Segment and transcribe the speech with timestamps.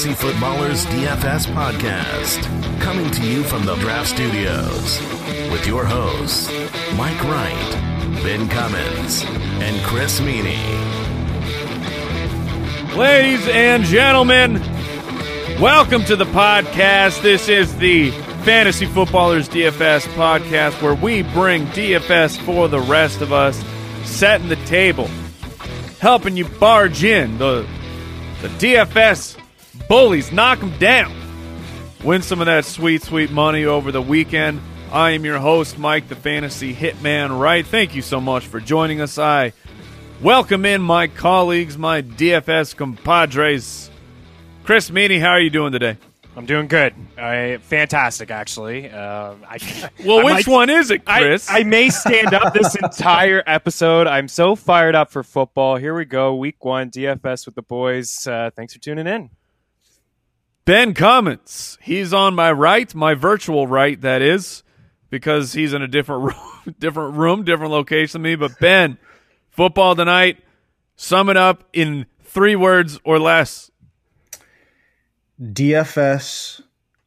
[0.00, 4.98] Fantasy Footballers DFS podcast, coming to you from the Draft Studios
[5.52, 6.50] with your hosts,
[6.96, 7.70] Mike Wright,
[8.22, 9.24] Ben Cummins,
[9.60, 10.56] and Chris Meany.
[12.96, 14.54] Ladies and gentlemen,
[15.60, 17.20] welcome to the podcast.
[17.20, 18.10] This is the
[18.44, 23.62] Fantasy Footballers DFS podcast where we bring DFS for the rest of us,
[24.04, 25.10] setting the table,
[25.98, 27.68] helping you barge in the
[28.40, 29.29] the DFS
[29.90, 31.12] bullies, knock them down,
[32.04, 34.60] win some of that sweet, sweet money over the weekend.
[34.92, 37.66] I am your host, Mike, the Fantasy Hitman Wright.
[37.66, 39.18] Thank you so much for joining us.
[39.18, 39.52] I
[40.22, 43.90] welcome in my colleagues, my DFS compadres.
[44.62, 45.96] Chris Meany, how are you doing today?
[46.36, 46.94] I'm doing good.
[47.18, 48.88] I fantastic, actually.
[48.88, 51.50] Uh, I, Well, I which might- one is it, Chris?
[51.50, 54.06] I may stand up this entire episode.
[54.06, 55.74] I'm so fired up for football.
[55.78, 58.24] Here we go, week one, DFS with the boys.
[58.28, 59.30] Uh, thanks for tuning in.
[60.64, 61.78] Ben Cummins.
[61.80, 64.62] He's on my right, my virtual right, that is,
[65.08, 66.22] because he's in a different
[66.66, 68.36] room, different room, different location than me.
[68.36, 68.98] But Ben,
[69.50, 70.38] football tonight.
[70.96, 73.70] Sum it up in three words or less.
[75.40, 76.60] DFS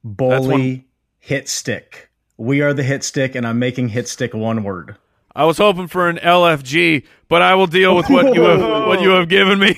[0.03, 0.85] bully
[1.19, 2.09] hit stick.
[2.37, 4.97] We are the hit stick, and I'm making hit stick one word.
[5.35, 9.01] I was hoping for an LFG, but I will deal with what you have what
[9.01, 9.75] you have given me.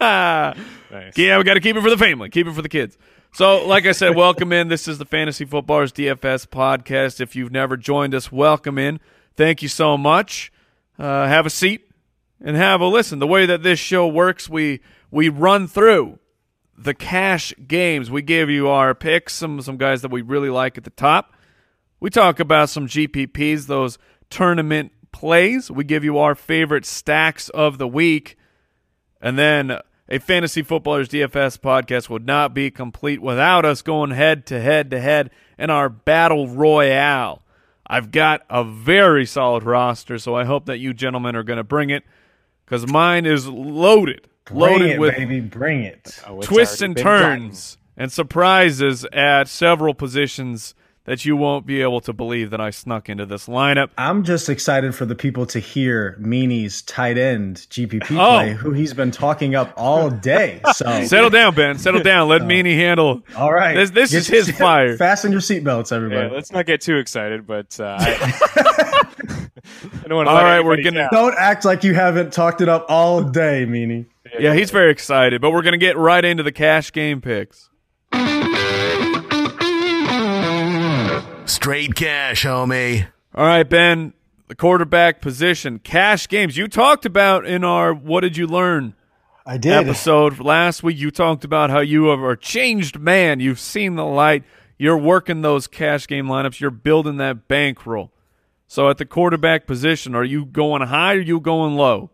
[1.16, 2.98] Yeah, we got to keep it for the family, keep it for the kids.
[3.32, 4.68] So, like I said, welcome in.
[4.68, 7.20] This is the Fantasy Footballers DFS podcast.
[7.20, 8.98] If you've never joined us, welcome in.
[9.36, 10.52] Thank you so much.
[10.98, 11.88] Uh, have a seat
[12.40, 13.20] and have a listen.
[13.20, 14.80] The way that this show works, we
[15.12, 16.18] we run through
[16.76, 18.10] the cash games.
[18.10, 21.32] We give you our picks, some some guys that we really like at the top.
[22.00, 23.96] We talk about some GPPs, those
[24.28, 25.70] tournament plays.
[25.70, 28.36] We give you our favorite stacks of the week.
[29.20, 29.78] And then
[30.10, 34.90] a Fantasy Footballers DFS podcast would not be complete without us going head to head
[34.90, 37.42] to head in our battle royale.
[37.86, 41.64] I've got a very solid roster, so I hope that you gentlemen are going to
[41.64, 42.04] bring it
[42.64, 44.26] because mine is loaded.
[44.44, 46.20] Bring loaded it, with baby, bring it.
[46.26, 47.22] Oh, twists already and been done.
[47.22, 50.74] turns and surprises at several positions
[51.10, 53.88] that you won't be able to believe that I snuck into this lineup.
[53.98, 58.38] I'm just excited for the people to hear Meany's tight end GPP Oh.
[58.38, 60.60] play, who he's been talking up all day.
[60.72, 61.78] So, Settle down, Ben.
[61.78, 62.28] Settle down.
[62.28, 63.22] Let Meany handle.
[63.36, 64.96] all right, This- this Get is his your- fire.
[64.96, 66.32] Fasten your seatbelts, Yeah, everybody.
[66.32, 68.34] let's not get too excited, but uh, I,
[70.04, 70.30] I don't want to.
[70.32, 74.06] All right, we're gonna- Don't act like you haven't talked it up all day, Meany.
[74.38, 77.68] Yeah, he's very excited, but we're going to get right into the cash game picks.
[81.50, 83.08] Straight cash, homie.
[83.34, 84.12] All right, Ben,
[84.46, 86.56] the quarterback position, cash games.
[86.56, 88.94] You talked about in our What Did You Learn
[89.44, 89.72] I did.
[89.72, 90.96] episode last week.
[90.96, 93.40] You talked about how you are a changed man.
[93.40, 94.44] You've seen the light.
[94.78, 96.60] You're working those cash game lineups.
[96.60, 98.12] You're building that bankroll.
[98.68, 102.12] So at the quarterback position, are you going high or are you going low?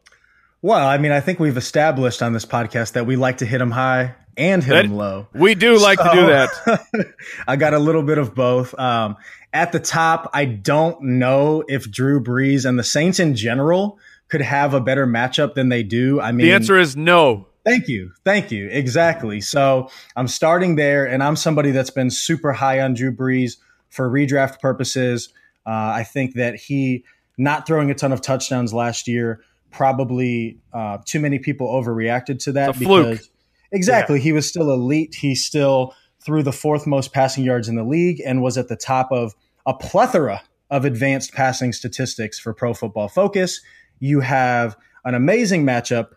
[0.63, 3.59] Well, I mean, I think we've established on this podcast that we like to hit
[3.59, 5.29] them high and hit That- them low.
[5.35, 6.85] We do like to do that.
[7.49, 8.79] I got a little bit of both.
[8.79, 9.17] Um,
[9.53, 13.99] at the top, I don't know if Drew Brees and the Saints in general
[14.29, 16.21] could have a better matchup than they do.
[16.21, 17.47] I mean, The answer is no.
[17.65, 18.13] Thank you.
[18.25, 18.69] Thank you.
[18.71, 19.41] Exactly.
[19.41, 23.57] So I'm starting there, and I'm somebody that's been super high on Drew Brees
[23.89, 25.31] for redraft purposes.
[25.67, 27.05] Uh, I think that he
[27.39, 29.41] not throwing a ton of touchdowns last year
[29.73, 33.11] probably uh, too many people overreacted to that It's a fluke.
[33.11, 33.31] because
[33.73, 35.17] exactly he was still elite.
[35.17, 35.95] He still
[36.25, 39.35] threw the fourth most passing yards in the league and was at the top of
[39.65, 43.61] a plethora of advanced passing statistics for Pro Football Focus.
[44.01, 46.09] You have an amazing matchup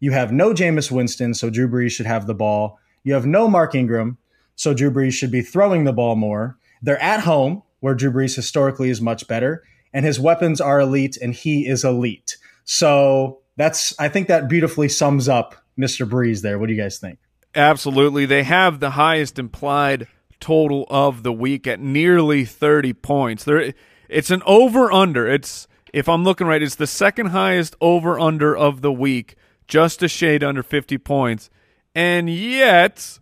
[0.00, 2.78] you have no Jameis Winston, so Drew Brees should have the ball.
[3.04, 4.16] You have no Mark Ingram,
[4.56, 6.56] so Drew Brees should be throwing the ball more.
[6.82, 9.62] They're at home, where Drew Brees historically is much better,
[9.92, 12.38] and his weapons are elite, and he is elite.
[12.64, 16.08] So that's, I think that beautifully sums up Mr.
[16.08, 16.58] Brees there.
[16.58, 17.18] What do you guys think?
[17.54, 18.26] Absolutely.
[18.26, 20.06] They have the highest implied
[20.38, 23.44] total of the week at nearly 30 points.
[23.44, 23.72] There
[24.08, 25.26] it's an over under.
[25.26, 29.36] It's if I'm looking right, it's the second highest over under of the week,
[29.68, 31.50] just a shade under 50 points.
[31.94, 33.18] And yet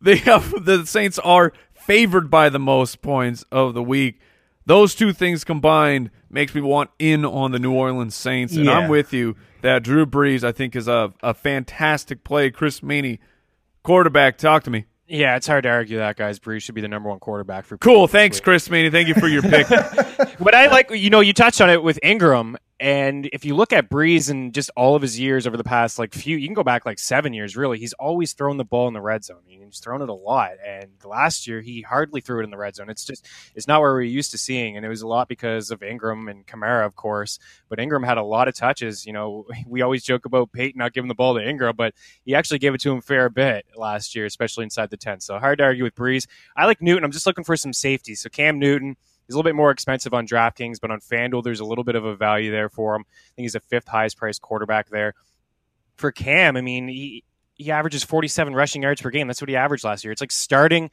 [0.00, 4.20] they have the Saints are favored by the most points of the week.
[4.64, 8.72] Those two things combined makes me want in on the New Orleans Saints, and Yeah.
[8.78, 12.50] I'm with you that Drew Brees I think is a, a fantastic play.
[12.50, 13.20] Chris Meany,
[13.82, 14.86] quarterback, talk to me.
[15.08, 16.38] Yeah, it's hard to argue that guys.
[16.40, 17.78] Brees should be the number one quarterback for.
[17.78, 18.90] Cool, thanks, Chris Meany.
[18.90, 19.66] Thank you for your pick.
[20.38, 22.58] What I like, you know, you touched on it with Ingram.
[22.78, 25.98] And if you look at Brees and just all of his years over the past
[25.98, 27.78] like few, you can go back like seven years really.
[27.78, 29.40] He's always thrown the ball in the red zone.
[29.46, 30.52] He's thrown it a lot.
[30.64, 32.90] And last year he hardly threw it in the red zone.
[32.90, 34.76] It's just it's not where we're used to seeing.
[34.76, 37.38] And it was a lot because of Ingram and Kamara, of course.
[37.70, 39.06] But Ingram had a lot of touches.
[39.06, 41.94] You know, we always joke about Payton not giving the ball to Ingram, but
[42.26, 45.20] he actually gave it to him fair bit last year, especially inside the ten.
[45.20, 46.26] So hard to argue with Brees.
[46.54, 47.04] I like Newton.
[47.04, 48.14] I'm just looking for some safety.
[48.14, 48.96] So Cam Newton.
[49.26, 51.96] He's a little bit more expensive on DraftKings, but on FanDuel, there's a little bit
[51.96, 53.04] of a value there for him.
[53.08, 55.14] I think he's the fifth highest priced quarterback there.
[55.96, 57.24] For Cam, I mean, he,
[57.54, 59.26] he averages 47 rushing yards per game.
[59.26, 60.12] That's what he averaged last year.
[60.12, 60.90] It's like starting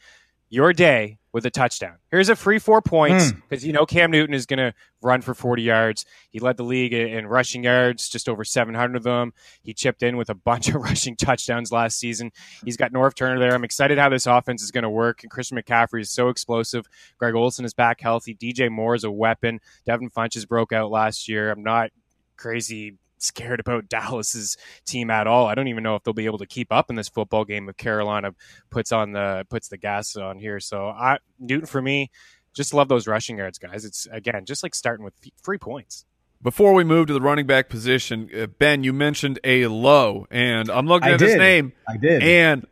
[0.53, 1.95] your day with a touchdown.
[2.11, 3.67] Here's a free four points because mm.
[3.67, 4.71] you know Cam Newton is going to
[5.01, 6.05] run for 40 yards.
[6.29, 9.33] He led the league in rushing yards, just over 700 of them.
[9.63, 12.31] He chipped in with a bunch of rushing touchdowns last season.
[12.63, 13.55] He's got Norv Turner there.
[13.55, 15.23] I'm excited how this offense is going to work.
[15.23, 16.87] And Christian McCaffrey is so explosive.
[17.17, 18.35] Greg Olsen is back healthy.
[18.35, 19.59] DJ Moore is a weapon.
[19.87, 21.49] Devin Funchess broke out last year.
[21.49, 21.89] I'm not
[22.37, 25.47] crazy scared about Dallas's team at all.
[25.47, 27.69] I don't even know if they'll be able to keep up in this football game
[27.69, 28.33] if Carolina
[28.69, 30.59] puts on the puts the gas on here.
[30.59, 32.11] So I Newton for me,
[32.53, 33.85] just love those rushing yards, guys.
[33.85, 36.05] It's again just like starting with free points.
[36.41, 40.69] Before we move to the running back position, uh, Ben, you mentioned a low, and
[40.69, 41.29] I'm looking I at did.
[41.29, 41.71] his name.
[41.87, 42.67] I did, and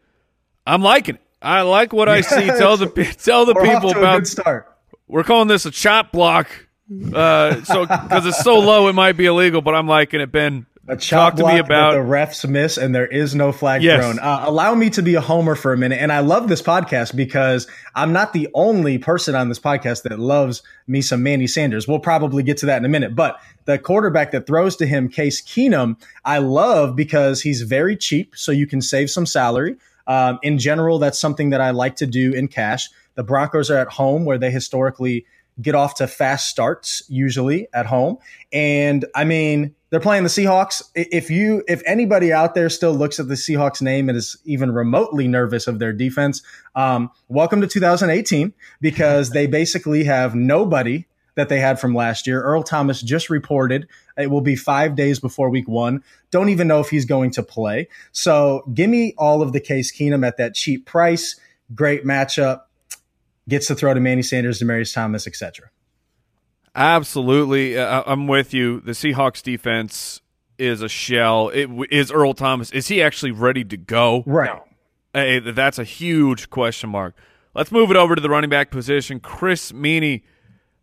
[0.68, 1.22] I'm liking it.
[1.42, 2.46] I like what I see.
[2.48, 2.88] Tell the
[3.18, 4.28] tell the We're people about.
[4.28, 4.68] start.
[5.08, 6.50] We're calling this a chop block
[7.14, 9.62] uh, so because it's so low, it might be illegal.
[9.62, 10.66] But I'm liking it, Ben.
[10.88, 14.02] A Talk to me about the refs miss, and there is no flag yes.
[14.02, 14.18] thrown.
[14.18, 17.16] Uh, allow me to be a homer for a minute, and I love this podcast
[17.16, 21.88] because I'm not the only person on this podcast that loves me some Manny Sanders.
[21.88, 25.08] We'll probably get to that in a minute, but the quarterback that throws to him,
[25.08, 29.78] Case Keenum, I love because he's very cheap, so you can save some salary.
[30.08, 32.90] Um, in general, that's something that I like to do in cash.
[33.14, 35.26] The Broncos are at home, where they historically
[35.60, 38.18] get off to fast starts usually at home.
[38.54, 40.82] And I mean, they're playing the Seahawks.
[40.96, 44.72] If you, if anybody out there still looks at the Seahawks name and is even
[44.72, 46.42] remotely nervous of their defense,
[46.76, 51.06] um, welcome to 2018 because they basically have nobody
[51.36, 52.42] that they had from last year.
[52.42, 53.88] Earl Thomas just reported
[54.18, 56.04] it will be five days before week one.
[56.30, 57.88] Don't even know if he's going to play.
[58.12, 61.40] So give me all of the Case Keenum at that cheap price.
[61.74, 62.62] Great matchup
[63.52, 65.70] gets to throw to Manny Sanders, Demaryius Thomas, etc.
[66.74, 68.80] Absolutely, uh, I'm with you.
[68.80, 70.22] The Seahawks defense
[70.58, 71.50] is a shell.
[71.50, 72.72] It, is Earl Thomas?
[72.72, 74.24] Is he actually ready to go?
[74.26, 74.50] Right.
[74.50, 74.64] No.
[75.14, 77.16] Hey, that's a huge question mark.
[77.54, 79.20] Let's move it over to the running back position.
[79.20, 80.24] Chris Meany,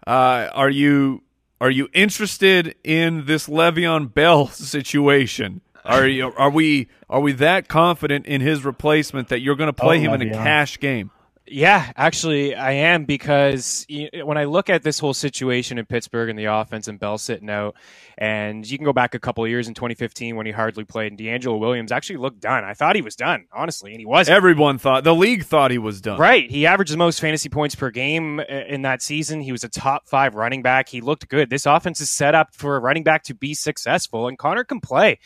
[0.07, 1.23] uh, are you
[1.61, 5.63] are you interested in this Le'Veon Bell situation?
[5.85, 9.73] Are you, are we are we that confident in his replacement that you're going to
[9.73, 10.23] play oh, him Le'Veon.
[10.23, 11.11] in a cash game?
[11.51, 16.39] Yeah, actually, I am because when I look at this whole situation in Pittsburgh and
[16.39, 17.77] the offense and Bell sitting out,
[18.17, 21.13] and you can go back a couple of years in 2015 when he hardly played,
[21.13, 22.65] and DeAngelo Williams actually looked done.
[22.65, 24.37] I thought he was done, honestly, and he wasn't.
[24.37, 26.19] Everyone thought the league thought he was done.
[26.19, 29.41] Right, he averaged the most fantasy points per game uh, in that season.
[29.41, 30.89] He was a top five running back.
[30.89, 31.51] He looked good.
[31.51, 34.81] This offense is set up for a running back to be successful, and Conner can
[34.81, 35.19] play.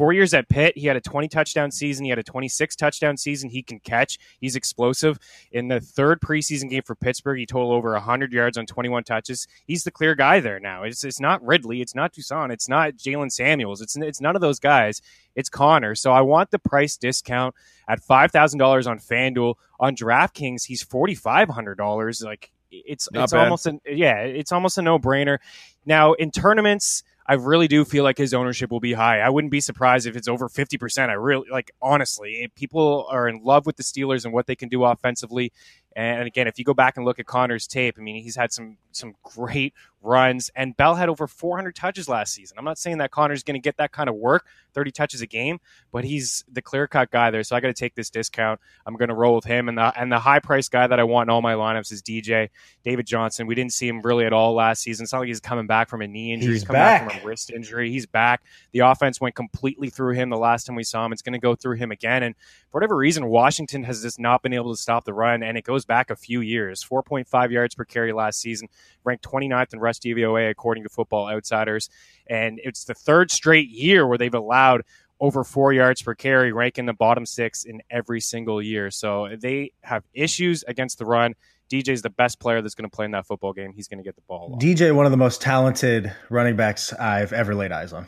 [0.00, 2.06] Four years at Pitt, he had a 20 touchdown season.
[2.06, 3.50] He had a 26 touchdown season.
[3.50, 4.18] He can catch.
[4.40, 5.18] He's explosive.
[5.52, 9.46] In the third preseason game for Pittsburgh, he totaled over 100 yards on 21 touches.
[9.66, 10.84] He's the clear guy there now.
[10.84, 11.82] It's, it's not Ridley.
[11.82, 12.50] It's not Toussaint.
[12.50, 13.82] It's not Jaylen Samuels.
[13.82, 15.02] It's, it's none of those guys.
[15.36, 15.94] It's Conner.
[15.94, 17.54] So I want the price discount
[17.86, 19.56] at $5,000 on FanDuel.
[19.80, 22.24] On DraftKings, he's $4,500.
[22.24, 25.40] Like, it's, it's almost an, yeah, it's almost a no brainer.
[25.84, 29.20] Now, in tournaments, I really do feel like his ownership will be high.
[29.20, 31.10] I wouldn't be surprised if it's over 50%.
[31.10, 34.56] I really like honestly, eh, people are in love with the Steelers and what they
[34.56, 35.52] can do offensively.
[35.96, 38.52] And again, if you go back and look at Conner's tape, I mean, he's had
[38.52, 42.58] some some great runs, and Bell had over 400 touches last season.
[42.58, 45.26] I'm not saying that Conner's going to get that kind of work, 30 touches a
[45.26, 45.60] game,
[45.92, 47.42] but he's the clear cut guy there.
[47.42, 48.60] So I got to take this discount.
[48.86, 51.04] I'm going to roll with him, and the and the high price guy that I
[51.04, 52.48] want in all my lineups is DJ
[52.84, 53.46] David Johnson.
[53.46, 55.04] We didn't see him really at all last season.
[55.04, 56.52] It's not like he's coming back from a knee injury.
[56.52, 57.02] He's, he's coming back.
[57.02, 57.90] back from a wrist injury.
[57.90, 58.42] He's back.
[58.72, 61.12] The offense went completely through him the last time we saw him.
[61.12, 62.34] It's going to go through him again, and
[62.70, 65.64] for whatever reason, Washington has just not been able to stop the run, and it
[65.64, 66.84] goes back a few years.
[66.84, 68.68] 4.5 yards per carry last season,
[69.04, 71.88] ranked 29th in rush DVOA according to Football Outsiders,
[72.26, 74.82] and it's the third straight year where they've allowed
[75.20, 78.90] over four yards per carry, ranking the bottom six in every single year.
[78.90, 81.34] So they have issues against the run.
[81.70, 83.72] DJ's the best player that's going to play in that football game.
[83.72, 84.58] He's going to get the ball.
[84.60, 88.06] DJ, one of the most talented running backs I've ever laid eyes on.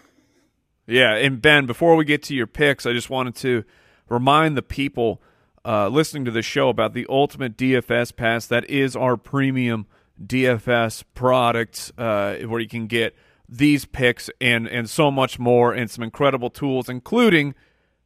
[0.86, 3.64] Yeah, and Ben, before we get to your picks, I just wanted to
[4.08, 5.22] remind the people
[5.64, 8.46] uh, listening to the show about the Ultimate DFS Pass.
[8.46, 9.86] That is our premium
[10.24, 13.14] DFS product uh, where you can get
[13.48, 17.54] these picks and and so much more and some incredible tools, including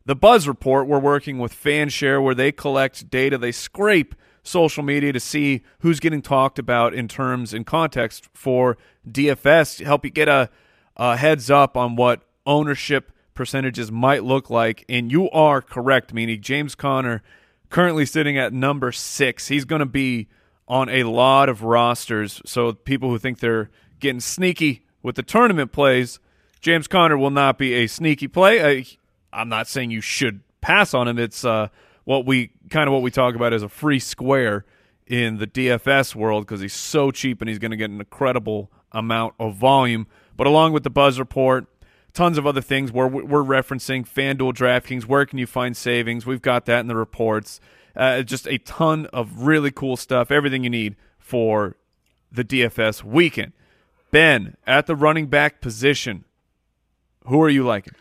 [0.05, 0.87] the Buzz Report.
[0.87, 6.01] We're working with FanShare where they collect data, they scrape social media to see who's
[6.01, 8.77] getting talked about in terms and context for
[9.09, 10.49] DFS, help you get a,
[10.97, 14.85] a heads up on what ownership percentages might look like.
[14.89, 17.23] And you are correct, Meany James Conner
[17.71, 19.49] currently sitting at number six.
[19.49, 20.29] He's going to be
[20.69, 22.41] on a lot of rosters.
[22.45, 23.71] So people who think they're
[24.01, 26.19] getting sneaky with the tournament plays,
[26.61, 28.79] James Conner will not be a sneaky play.
[28.79, 28.87] I,
[29.33, 31.19] I'm not saying you should pass on him.
[31.19, 31.69] It's uh,
[32.05, 34.65] what we kind of what we talk about as a free square
[35.07, 38.71] in the DFS world because he's so cheap and he's going to get an incredible
[38.93, 40.07] amount of volume.
[40.37, 41.67] But along with the Buzz Report,
[42.17, 45.05] tons of other things where we're referencing FanDuel, DraftKings.
[45.05, 46.25] Where can you find savings?
[46.25, 47.61] We've got that in the reports.
[47.95, 50.31] Uh, just a ton of really cool stuff.
[50.31, 51.77] Everything you need for
[52.33, 53.53] the DFS weekend.
[54.11, 56.25] Ben, at the running back position,
[57.27, 57.95] who are you liking?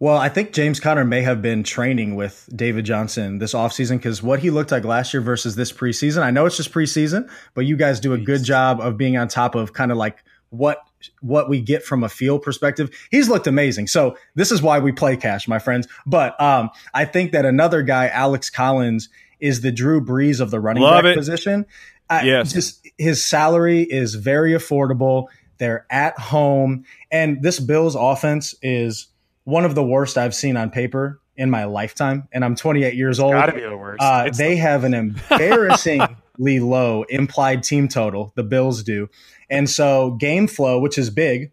[0.00, 4.22] Well, I think James Conner may have been training with David Johnson this offseason because
[4.22, 7.66] what he looked like last year versus this preseason, I know it's just preseason, but
[7.66, 10.82] you guys do a good job of being on top of kind of like what
[11.20, 12.90] what we get from a field perspective.
[13.10, 13.86] He's looked amazing.
[13.86, 15.88] So this is why we play cash, my friends.
[16.06, 19.08] But um, I think that another guy, Alex Collins,
[19.40, 21.16] is the Drew Brees of the running Love back it.
[21.16, 21.66] position.
[22.08, 22.52] I, Yes.
[22.52, 25.26] just his salary is very affordable.
[25.58, 29.06] They're at home, and this Bills offense is
[29.44, 32.28] one of the worst I've seen on paper in my lifetime.
[32.32, 33.32] And I'm 28 years old.
[33.34, 34.02] Gotta be the worst.
[34.02, 34.94] Uh, they the- have an
[35.74, 38.32] embarrassingly low implied team total.
[38.36, 39.08] The Bills do,
[39.50, 41.50] and so game flow, which is big.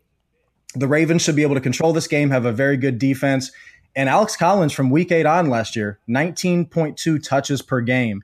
[0.75, 3.51] The Ravens should be able to control this game, have a very good defense.
[3.95, 8.23] And Alex Collins from week eight on last year, 19.2 touches per game.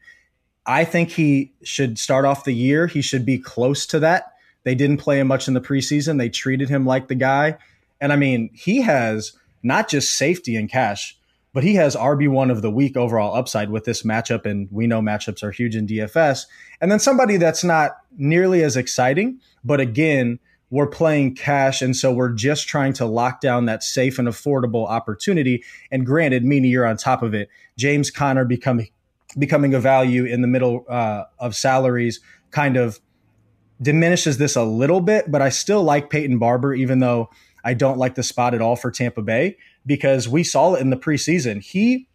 [0.66, 2.88] I think he should start off the year.
[2.88, 4.34] He should be close to that.
[4.64, 6.20] They didn't play him much in the preseason.
[6.20, 7.58] They treated him like the guy.
[8.00, 11.18] And I mean, he has not just safety and cash,
[11.54, 14.46] but he has RB1 of the week overall upside with this matchup.
[14.46, 16.46] And we know matchups are huge in DFS.
[16.82, 20.40] And then somebody that's not nearly as exciting, but again,
[20.72, 21.84] we're playing cash.
[21.84, 25.64] And so we're just trying to lock down that safe and affordable opportunity.
[25.92, 27.50] And granted, Meany, you're on top of it.
[27.78, 28.90] James Conner becoming
[29.38, 32.20] becoming a value in the middle uh, of salaries
[32.52, 33.00] kind of
[33.82, 37.30] diminishes this a little bit, but I still like Peyton Barber, even though
[37.64, 40.90] I don't like the spot at all for Tampa Bay because we saw it in
[40.90, 41.62] the preseason.
[41.62, 42.08] He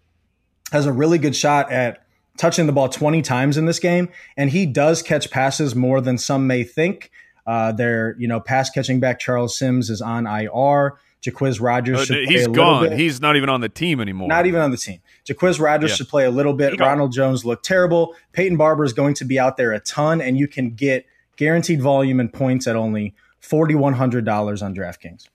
[0.72, 2.04] has a really good shot at
[2.37, 6.18] touching the ball 20 times in this game, and he does catch passes more than
[6.18, 7.10] some may think.
[7.46, 10.98] Uh, their, you know, pass catching back Charles Sims is on IR.
[11.22, 12.90] Jacquizz Rodgers Uh, should play he's gone.
[12.90, 12.98] bit.
[12.98, 14.28] He's not even on the team anymore.
[14.28, 15.00] Not even on the team.
[15.26, 15.96] Jacquizz Rodgers Yeah.
[15.96, 16.78] should play a little bit.
[16.78, 18.14] Ronald Jones looked terrible.
[18.32, 21.06] Peyton Barber is going to be out there a ton, and you can get
[21.37, 25.26] guaranteed volume and points at only $4,100 on DraftKings.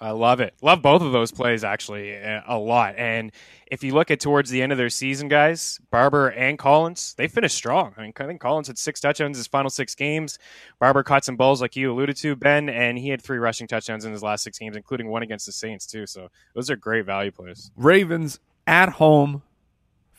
[0.00, 0.54] I love it.
[0.62, 2.94] Love both of those plays actually uh, a lot.
[2.96, 3.32] And
[3.66, 7.26] if you look at towards the end of their season, guys, Barber and Collins, they
[7.26, 7.94] finished strong.
[7.96, 10.38] I mean, I think Collins had six touchdowns his final six games.
[10.78, 14.04] Barber caught some balls like you alluded to, Ben, and he had three rushing touchdowns
[14.04, 16.06] in his last six games, including one against the Saints too.
[16.06, 17.72] So those are great value plays.
[17.76, 18.38] Ravens
[18.68, 19.42] at home,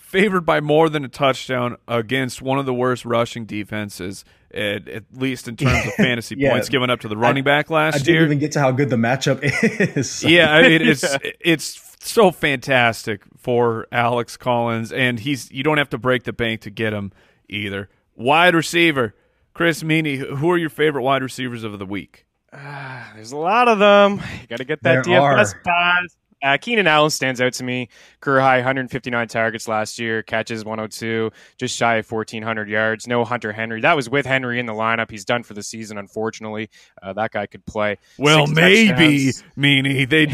[0.09, 5.03] favored by more than a touchdown against one of the worst rushing defenses, at, at
[5.13, 6.49] least in terms of fantasy Yeah.
[6.51, 7.79] points given up to the running back last year.
[7.79, 8.25] I last didn't year.
[8.25, 9.39] even get to how good the matchup
[9.97, 10.23] is.
[10.23, 11.05] yeah, I mean, it's
[11.39, 16.61] it's so fantastic for Alex Collins, and he's you don't have to break the bank
[16.61, 17.11] to get him
[17.47, 17.87] either.
[18.15, 19.13] Wide receiver,
[19.53, 20.15] Chris Meany.
[20.15, 22.25] Who are your favorite wide receivers of the week?
[22.51, 24.21] There's a lot of them.
[24.41, 26.15] You got to get that There DFS pass.
[26.41, 27.89] Uh, Keenan Allen stands out to me.
[28.21, 33.07] Career high 159 targets last year, catches 102, just shy of 1,400 yards.
[33.07, 33.81] No Hunter Henry.
[33.81, 35.09] That was with Henry in the lineup.
[35.09, 36.69] He's done for the season, unfortunately.
[37.01, 37.97] Uh, that guy could play.
[38.17, 39.43] Well, maybe touchdowns.
[39.55, 40.05] Meany.
[40.05, 40.25] They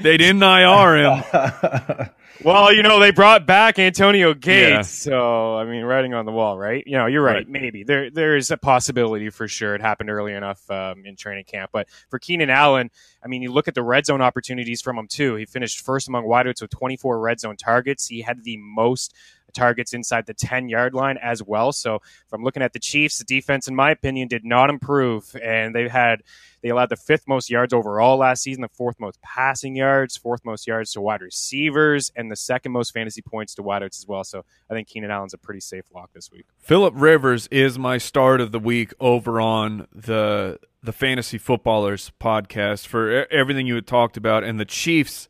[0.00, 2.10] they didn't IR him.
[2.42, 4.70] Well, you know, they brought back Antonio Gates.
[5.06, 5.10] Yeah.
[5.10, 6.82] So, I mean, writing on the wall, right?
[6.86, 7.36] You know, you're right.
[7.36, 7.48] Right.
[7.48, 7.84] Maybe.
[7.84, 9.74] There there is a possibility for sure.
[9.74, 11.70] It happened early enough um, in training camp.
[11.72, 12.90] But for Keenan Allen,
[13.22, 15.34] I mean, you look at the red zone opportunities from him, too.
[15.34, 18.06] He finished first among wideouts with 24 red zone targets.
[18.06, 19.14] He had the most
[19.52, 21.72] targets inside the 10 yard line as well.
[21.72, 22.00] So,
[22.32, 25.36] I'm looking at the Chiefs, the defense, in my opinion, did not improve.
[25.42, 26.22] And they've had
[26.62, 30.44] they allowed the fifth most yards overall last season, the fourth most passing yards, fourth
[30.44, 34.24] most yards to wide receivers, and the second most fantasy points to wideouts as well.
[34.24, 36.46] So I think Keenan Allen's a pretty safe lock this week.
[36.58, 42.86] Philip Rivers is my start of the week over on the the Fantasy Footballers podcast
[42.86, 45.28] for everything you had talked about and the Chiefs.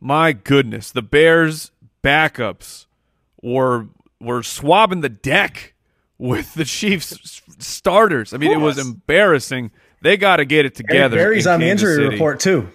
[0.00, 1.70] My goodness, the Bears
[2.02, 2.86] backups
[3.42, 3.88] were
[4.20, 5.74] were swabbing the deck
[6.18, 8.32] with the Chiefs starters.
[8.34, 9.70] I mean, it was embarrassing
[10.02, 11.16] they got to get it together.
[11.16, 12.08] Berry's in on the injury City.
[12.08, 12.68] report too.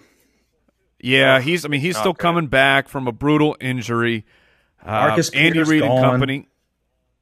[1.00, 1.66] Yeah, he's.
[1.66, 2.22] I mean, he's Not still great.
[2.22, 4.26] coming back from a brutal injury.
[4.84, 6.48] Uh, Andy Reid and company.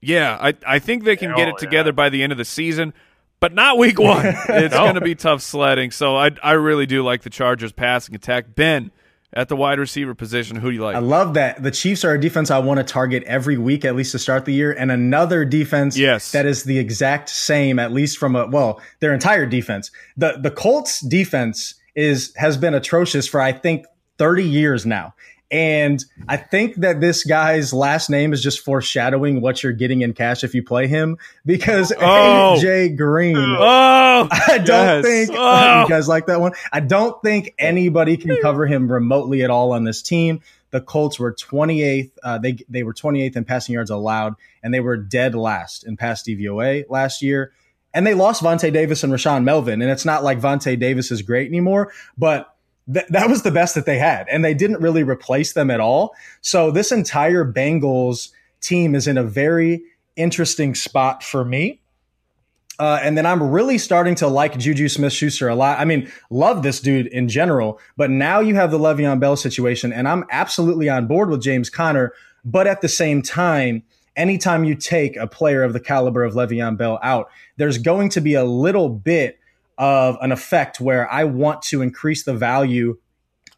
[0.02, 1.94] Yeah, I I think they can get Oh, it together yeah.
[1.94, 2.94] by the end of the season,
[3.40, 4.26] but not week one.
[4.26, 4.84] it's No.
[4.84, 5.92] going to be tough sledding.
[5.92, 8.54] So I I really do like the Chargers passing attack.
[8.54, 8.92] Ben
[9.36, 10.58] at the wide receiver position.
[10.58, 10.96] Who do you like?
[10.96, 11.62] I love that.
[11.62, 14.46] The Chiefs are a defense I want to target every week, at least to start
[14.46, 16.32] the year, and another defense Yes.
[16.32, 19.92] that is the exact same, at least from a well, their entire defense.
[20.18, 23.86] The the Colts defense is has been atrocious for I think
[24.18, 25.14] 30 years now.
[25.54, 30.14] And I think that this guy's last name is just foreshadowing what you're getting in
[30.14, 32.58] cash if you play him because Oh.
[32.60, 33.38] AJ Green.
[33.38, 35.06] oh, I don't Yes.
[35.06, 35.82] think Oh.
[35.84, 36.54] you guys like that one.
[36.72, 40.42] I don't think anybody can cover him remotely at all on this team.
[40.72, 42.10] The Colts were 28th.
[42.24, 44.34] Uh, they they were 28th in passing yards allowed,
[44.64, 47.52] and they were dead last in pass DVOA last year.
[47.94, 51.22] And they lost Vontae Davis and Rashaan Melvin, and it's not like Vontae Davis is
[51.22, 52.53] great anymore, but
[52.92, 55.80] th- that was the best that they had, and they didn't really replace them at
[55.80, 56.16] all.
[56.42, 58.30] So this entire Bengals
[58.62, 59.84] team is in a very
[60.16, 61.82] interesting spot for me.
[62.80, 65.80] Uh, and then I'm really starting to like Juju Smith Schuster a lot.
[65.80, 69.94] I mean, love this dude in general, but now you have the Le'Veon Bell situation,
[69.94, 72.14] and I'm absolutely on board with James Conner.
[72.44, 73.84] But at the same time,
[74.16, 78.22] anytime you take a player of the caliber of Le'Veon Bell out, there's going to
[78.22, 79.40] be a little bit
[79.78, 82.98] of an effect where I want to increase the value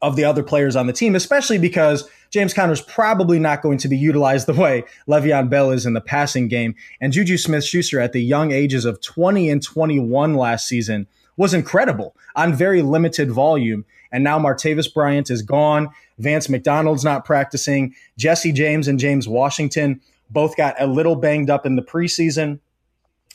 [0.02, 3.88] of the other players on the team, especially because James Conner's probably not going to
[3.88, 6.76] be utilized the way Le'Veon Bell is in the passing game.
[7.02, 11.08] And Juju Smith Schuster at the young ages of 20 and 21 last season
[11.38, 13.86] was incredible on very limited volume.
[14.12, 15.90] And now Martavis Bryant is gone.
[16.18, 17.94] Vance McDonald's not practicing.
[18.18, 22.60] Jesse James and James Washington both got a little banged up in the preseason.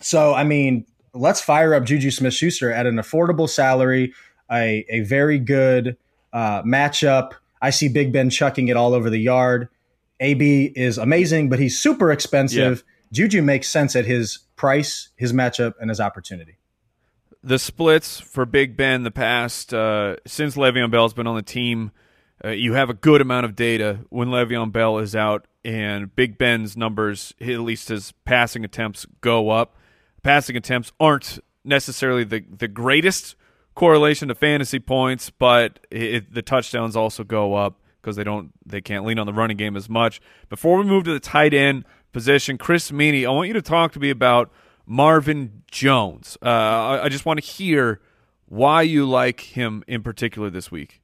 [0.01, 4.15] So, I mean, let's fire up Juju Smith Schuster at an affordable salary,
[4.51, 5.97] a, a very good
[6.33, 7.33] uh, matchup.
[7.63, 9.69] I see Big Ben chucking it all over the yard.
[10.21, 12.85] AB is amazing, but he's super expensive.
[13.13, 16.59] Juju makes sense at his price, his matchup, and his opportunity.
[17.43, 21.91] the splits for Big Ben the past uh, since Le'Veon Bell's been on the team,
[22.45, 26.39] uh, you have a good amount of data when Le'Veon Bell is out, and Big
[26.39, 29.77] Ben's numbers, at least his passing attempts, go up.
[30.23, 33.37] Passing attempts aren't necessarily the the greatest
[33.75, 38.81] correlation to fantasy points, but it, the touchdowns also go up because they don't they
[38.81, 40.21] can't lean on the running game as much.
[40.49, 43.93] Before we move to the tight end position, Chris Meany, I want you to talk
[43.93, 44.51] to me about
[44.87, 46.37] Marvin Jones.
[46.43, 48.01] Uh, I, I just want to hear
[48.47, 51.00] why you like him in particular this week.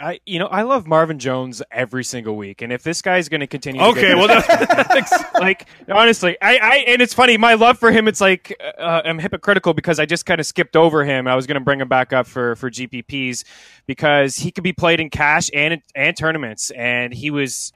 [0.00, 3.40] I, you know, I love Marvin Jones every single week, and if this guy's going
[3.40, 4.28] to continue, Okay, well,
[5.34, 7.36] like honestly, I, I, and it's funny.
[7.36, 10.76] My love for him, it's like uh, I'm hypocritical because I just kind of skipped
[10.76, 11.26] over him.
[11.26, 13.44] I was going to bring him back up for for GPPs
[13.86, 17.72] because he could be played in cash and and tournaments, and he was.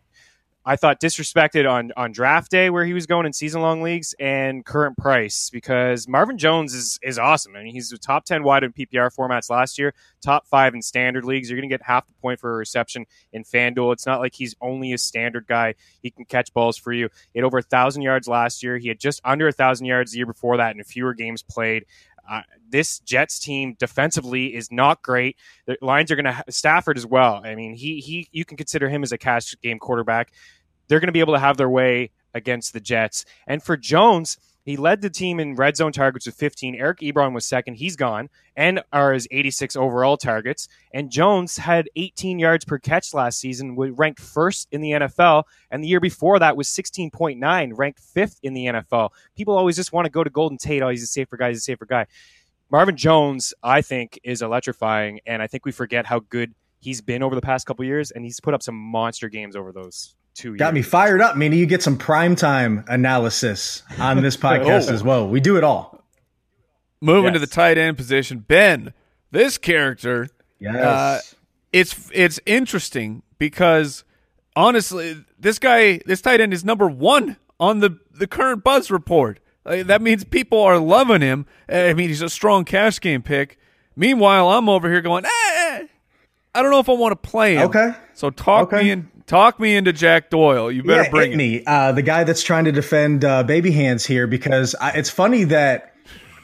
[0.64, 4.14] I thought disrespected on on draft day where he was going in season long leagues
[4.20, 7.56] and current price because Marvin Jones is is awesome.
[7.56, 10.80] I mean, he's a top ten wide in PPR formats last year, top five in
[10.80, 11.50] standard leagues.
[11.50, 13.92] You're going to get half the point for a reception in FanDuel.
[13.92, 15.74] It's not like he's only a standard guy.
[16.00, 17.08] He can catch balls for you.
[17.32, 18.78] He had over a thousand yards last year.
[18.78, 21.86] He had just under a thousand yards the year before that, and fewer games played.
[22.68, 25.36] This Jets team defensively is not great.
[25.66, 27.40] The lines are going to ha- Stafford as well.
[27.44, 30.32] I mean, he he you can consider him as a cash game quarterback.
[30.88, 33.24] They're going to be able to have their way against the Jets.
[33.46, 36.76] And for Jones, he led the team in red zone targets with 15.
[36.76, 37.74] Eric Ebron was second.
[37.74, 38.28] He's gone.
[38.56, 40.68] And are his 86 overall targets.
[40.92, 45.44] And Jones had 18 yards per catch last season, ranked first in the NFL.
[45.70, 49.10] And the year before that was 16.9, ranked fifth in the NFL.
[49.36, 50.82] People always just want to go to Golden Tate.
[50.82, 51.48] Oh, he's a safer guy.
[51.48, 52.06] He's a safer guy.
[52.70, 55.20] Marvin Jones, I think, is electrifying.
[55.26, 58.12] And I think we forget how good he's been over the past couple years.
[58.12, 61.56] And he's put up some monster games over those two Got me fired up, Meany
[61.58, 64.94] you get some primetime analysis on this podcast Oh.
[64.94, 65.28] as well.
[65.28, 66.02] We do it all.
[67.00, 68.92] moving to the tight end position, Ben.
[69.30, 70.28] This character
[70.60, 70.76] Yes.
[70.76, 71.20] Uh,
[71.72, 74.04] it's it's interesting because
[74.54, 79.40] honestly, this guy, this tight end is number one on the the current buzz report.
[79.64, 81.46] Like, that means people are loving him.
[81.68, 83.58] I mean, he's a strong cash game pick.
[83.96, 85.28] Meanwhile, I'm over here going, eh,
[86.54, 87.62] I don't know if I want to play him.
[87.68, 87.92] Okay.
[88.14, 88.82] So talk Okay.
[88.84, 90.70] me in, talk me into Jack Doyle.
[90.70, 91.38] You better yeah, bring it.
[91.38, 95.10] Itney, uh, the guy that's trying to defend uh, baby hands here, because I, it's
[95.10, 95.94] funny that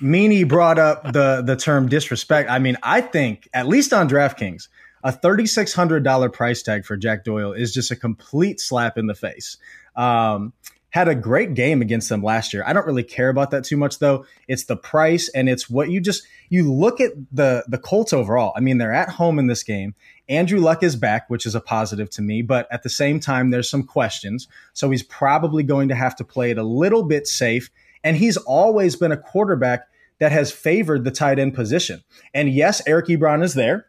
[0.00, 2.48] Meany brought up the the term disrespect.
[2.48, 4.68] I mean, I think at least on DraftKings,
[5.02, 8.96] a thirty six hundred dollar price tag for Jack Doyle is just a complete slap
[8.96, 9.58] in the face.
[9.96, 10.52] Um,
[10.90, 12.62] had a great game against them last year.
[12.66, 14.24] I don't really care about that too much though.
[14.46, 18.52] It's the price and it's what you just you look at the the Colts overall.
[18.56, 19.94] I mean, they're at home in this game.
[20.28, 23.50] Andrew Luck is back, which is a positive to me, but at the same time
[23.50, 24.48] there's some questions.
[24.72, 27.70] So he's probably going to have to play it a little bit safe
[28.04, 29.88] and he's always been a quarterback
[30.18, 32.02] that has favored the tight end position.
[32.34, 33.86] And yes, Eric Ebron is there.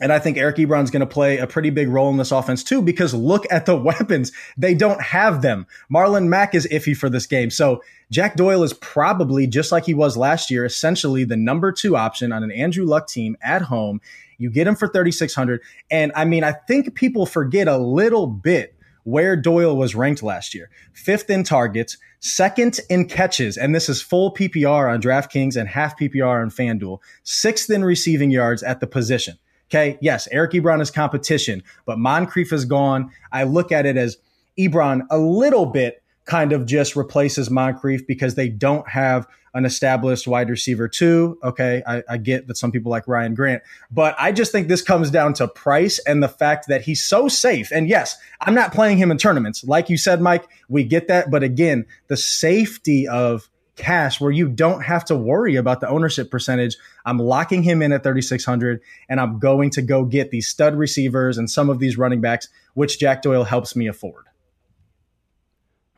[0.00, 2.62] And I think Eric Ebron's going to play a pretty big role in this offense
[2.62, 4.30] too, because look at the weapons.
[4.56, 5.66] They don't have them.
[5.92, 7.50] Marlon Mack is iffy for this game.
[7.50, 11.96] So Jack Doyle is probably, just like he was last year, essentially the number two
[11.96, 14.00] option on an Andrew Luck team at home.
[14.38, 15.60] You get him for 3,600.
[15.90, 18.74] And I mean, I think people forget a little bit
[19.04, 20.70] where Doyle was ranked last year.
[20.92, 25.98] Fifth in targets, second in catches, and this is full PPR on DraftKings and half
[25.98, 27.00] PPR on FanDuel.
[27.22, 29.38] Sixth in receiving yards at the position.
[29.70, 33.10] Okay, yes, Eric Ebron is competition, but Moncrief is gone.
[33.32, 34.18] I look at it as
[34.58, 40.28] Ebron a little bit kind of just replaces Moncrief because they don't have an established
[40.28, 41.38] wide receiver too.
[41.42, 44.82] Okay, I, I, get that some people like Ryan Grant, but I just think this
[44.82, 47.72] comes down to price and the fact that he's so safe.
[47.72, 49.64] And yes, I'm not playing him in tournaments.
[49.64, 51.30] Like you said, Mike, we get that.
[51.30, 56.30] But again, the safety of cash where you don't have to worry about the ownership
[56.30, 56.76] percentage.
[57.06, 61.38] I'm locking him in at 3,600 and I'm going to go get these stud receivers
[61.38, 64.27] and some of these running backs, which Jack Doyle helps me afford.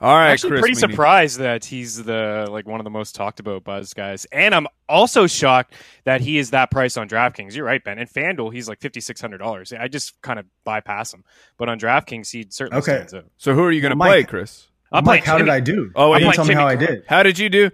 [0.03, 0.93] All right, I'm actually Chris pretty Meany.
[0.93, 4.67] surprised that he's the like one of the most talked about buzz guys, and I'm
[4.89, 7.55] also shocked that he is that price on DraftKings.
[7.55, 7.99] You're right, Ben.
[7.99, 9.75] And FanDuel, he's like fifty six hundred dollars.
[9.75, 11.23] I just kind of bypass him,
[11.59, 12.97] but on DraftKings, he certainly Okay.
[12.97, 13.27] stands out.
[13.37, 14.69] So who are you going to Mike- play, Chris?
[14.91, 15.93] I'm Mike, playing how did I do?
[15.95, 17.05] Oh, you I'm playing tell me Jimmy how I did.
[17.07, 17.71] How did you do?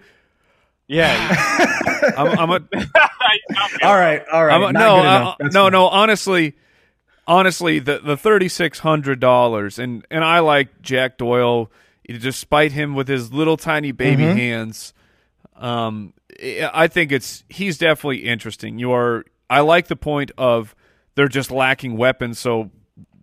[0.89, 1.15] Yeah,
[2.17, 2.55] I'm, I'm a,
[3.83, 4.55] All right, all right.
[4.55, 5.73] I'm a- no, good uh, no, fine.
[5.73, 5.87] no.
[5.89, 6.55] Honestly,
[7.27, 11.71] honestly, the the thirty six hundred dollars, and and I like Jack Doyle,
[12.07, 14.37] despite him with his little tiny baby Mm-hmm.
[14.39, 14.95] hands.
[15.57, 18.79] Um, I I think it's he's definitely interesting.
[18.79, 19.25] You are.
[19.49, 20.75] I like the point of
[21.15, 22.71] they're just lacking weapons, so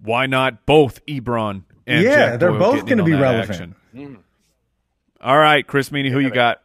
[0.01, 3.49] why not both Ebron and Yeah, Jack they're Doyle both gonna be that relevant.
[3.93, 4.17] action?
[5.21, 6.59] All right, Chris Meany, who you got?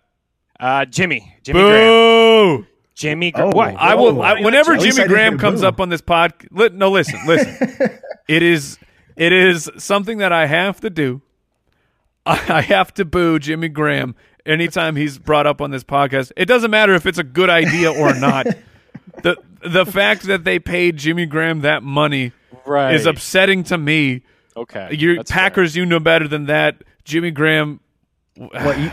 [0.59, 3.31] uh, Jimmy, Jimmy Graham, Jimmy.
[3.31, 3.49] Graham.
[3.53, 3.57] Oh.
[3.57, 3.75] what?
[3.77, 4.19] I will.
[4.21, 4.23] Oh.
[4.23, 5.67] I, whenever Jimmy Graham comes boo.
[5.69, 7.99] up on this pod, li- no, listen, listen.
[8.29, 8.79] it is,
[9.17, 11.23] it is something that I have to do.
[12.29, 14.15] I, I have to boo Jimmy Graham
[14.47, 16.33] anytime he's brought up on this podcast.
[16.37, 18.47] It doesn't matter if it's a good idea or not.
[19.23, 22.33] the The fact that they paid Jimmy Graham that money
[22.65, 22.95] Right.
[22.95, 24.23] is upsetting to me.
[24.57, 25.43] Okay, Your that's fair.
[25.45, 26.83] Packers, you know better than that.
[27.05, 27.81] Jimmy Graham,
[28.37, 28.91] What, you, you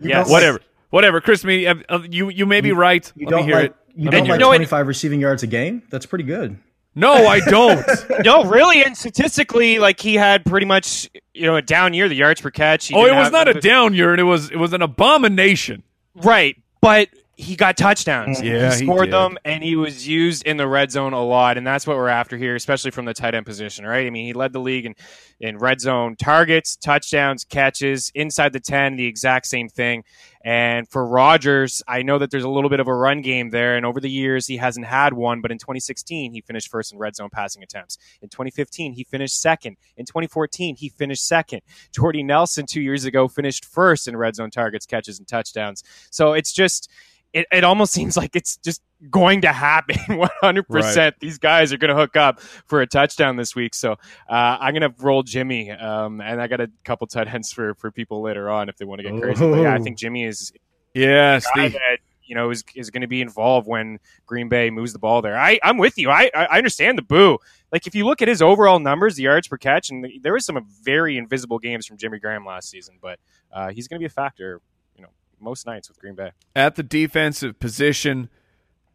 [0.00, 0.28] Yes.
[0.28, 1.20] whatever, whatever.
[1.20, 3.10] Chris, me, uh, uh, you you may be right.
[3.16, 3.64] you Let me don't hear like.
[3.70, 3.76] it.
[3.96, 4.44] You don't like it.
[4.44, 5.82] 25 receiving yards a game?
[5.88, 6.58] That's pretty good.
[6.94, 7.84] No, I don't.
[8.24, 12.08] no, really, and statistically, like he had pretty much you know a down year.
[12.08, 12.92] The yards per catch.
[12.92, 15.82] Oh, it was have- not a down year, and it was it was an abomination.
[16.14, 18.40] Right, but he got touchdowns.
[18.40, 19.14] Yeah, he he scored did.
[19.14, 22.08] them, and he was used in the red zone a lot, and that's what we're
[22.08, 23.84] after here, especially from the tight end position.
[23.84, 24.06] Right?
[24.06, 24.94] I mean, he led the league in
[25.40, 30.04] in red zone targets, touchdowns, catches inside the ten, the exact same thing.
[30.44, 33.76] And for Rodgers, I know that there's a little bit of a run game there,
[33.76, 35.40] and over the years he hasn't had one.
[35.40, 37.96] But in 2016, he finished first in red zone passing attempts.
[38.20, 39.78] In 2015, he finished second.
[39.96, 41.62] In 2014, he finished second.
[41.92, 45.82] Jordy Nelson two years ago finished first in red zone targets, catches, and touchdowns.
[46.10, 46.90] So it's just
[47.32, 49.96] it, it almost seems like it's just going to happen
[50.42, 51.14] 100%.
[51.20, 53.74] These guys are going to hook up for a touchdown this week.
[53.74, 53.92] So
[54.28, 55.70] uh, I'm going to roll Jimmy.
[55.70, 58.84] Um, and I got a couple tight ends for, for people later on if they
[58.84, 59.48] want to get crazy.
[59.48, 60.52] But yeah, I think Jimmy is
[60.94, 64.92] Yes, the, that you know is, is going to be involved when Green Bay moves
[64.92, 65.36] the ball there.
[65.36, 66.08] I, I'm with you.
[66.08, 67.38] I, I understand the boo.
[67.72, 70.46] Like if you look at his overall numbers, the yards per catch, and there was
[70.46, 73.18] some very invisible games from Jimmy Graham last season, but
[73.52, 74.60] uh, he's going to be a factor.
[74.96, 75.08] You know,
[75.40, 76.30] most nights with Green Bay.
[76.54, 78.30] at the defensive position,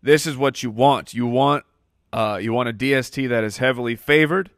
[0.02, 1.14] this is what you want.
[1.14, 1.64] You want
[2.12, 4.50] uh, you want a DST that is heavily favored.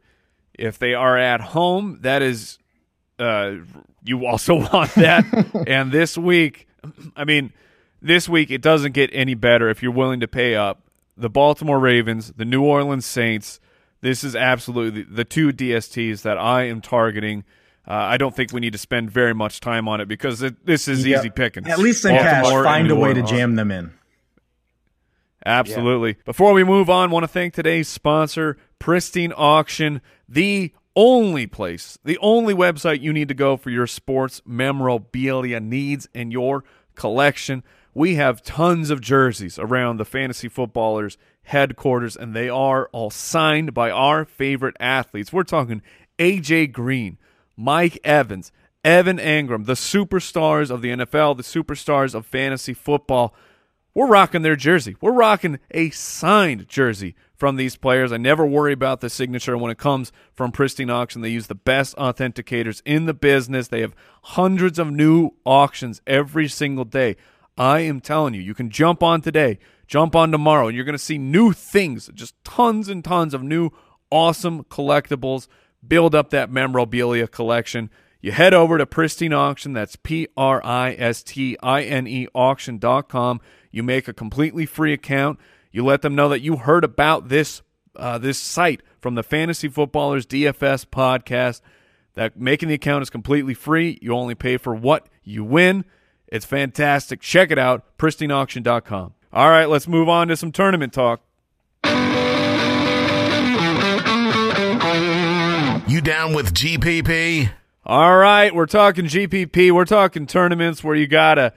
[0.54, 2.58] If they are at home, that is
[3.18, 3.54] uh,
[4.04, 5.24] you also want that.
[5.66, 6.66] and this week,
[7.16, 7.52] I mean,
[8.00, 10.82] this week it doesn't get any better if you're willing to pay up.
[11.16, 13.60] The Baltimore Ravens, the New Orleans Saints.
[14.00, 17.44] This is absolutely the two DSTs that I am targeting.
[17.86, 20.64] Uh, I don't think we need to spend very much time on it because it,
[20.66, 21.18] this is Yeah.
[21.18, 21.68] easy pickings.
[21.68, 23.92] At least in cash, Baltimore and find a way to jam them in.
[25.44, 26.16] Absolutely.
[26.24, 32.18] Before we move on, want to thank today's sponsor, Pristine Auction, the only place, the
[32.18, 37.62] only website you need to go for your sports memorabilia needs and your collection.
[37.94, 43.74] We have tons of jerseys around the fantasy footballers headquarters, and they are all signed
[43.74, 45.32] by our favorite athletes.
[45.32, 45.82] We're talking
[46.18, 47.18] AJ Green,
[47.56, 48.52] Mike Evans,
[48.84, 53.34] Evan Engram, the superstars of the NFL, the superstars of fantasy football.
[53.94, 54.96] We're rocking their jersey.
[55.00, 58.10] We're rocking a signed jersey from these players.
[58.10, 61.20] I never worry about the signature when it comes from Pristine Auction.
[61.20, 63.68] They use the best authenticators in the business.
[63.68, 67.16] They have hundreds of new auctions every single day.
[67.58, 70.94] I am telling you, you can jump on today, jump on tomorrow, and you're going
[70.94, 73.70] to see new things, just tons and tons of new
[74.10, 75.48] awesome collectibles.
[75.86, 77.90] Build up that memorabilia collection.
[78.22, 82.28] You head over to Pristine Auction, that's P R I S T I N E
[82.34, 83.40] auction.com.
[83.72, 85.40] You make a completely free account.
[85.72, 87.62] You let them know that you heard about this
[87.96, 91.60] uh, this site from the Fantasy Footballers DFS podcast.
[92.14, 93.98] That making the account is completely free.
[94.02, 95.84] You only pay for what you win.
[96.28, 97.20] It's fantastic.
[97.20, 99.14] Check it out, pristineauction.com.
[99.32, 101.22] All right, let's move on to some tournament talk.
[105.88, 107.50] You down with GPP?
[107.84, 109.72] All right, we're talking GPP.
[109.72, 111.52] We're talking tournaments where you gotta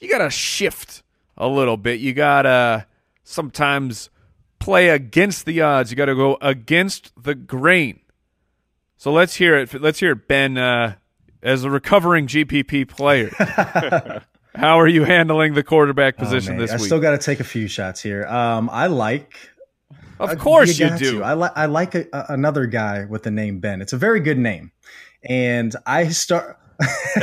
[0.00, 1.02] you gotta shift
[1.36, 2.00] a little bit.
[2.00, 2.86] You gotta
[3.24, 4.10] sometimes
[4.58, 5.90] play against the odds.
[5.90, 8.00] You gotta go against the grain.
[8.96, 9.74] So let's hear it.
[9.80, 10.56] Let's hear it, Ben.
[10.58, 10.94] Uh,
[11.42, 13.30] as a recovering GPP player,
[14.54, 16.84] how are you handling the quarterback Oh, position man, this I week?
[16.84, 18.24] still got to take a few shots here.
[18.26, 19.34] Um, I like.
[20.20, 21.18] of uh, course you, got do.
[21.18, 21.24] to.
[21.24, 21.52] I like.
[21.56, 23.82] I like a, a- another guy with the name Ben.
[23.82, 24.70] It's a very good name,
[25.24, 26.58] and I start.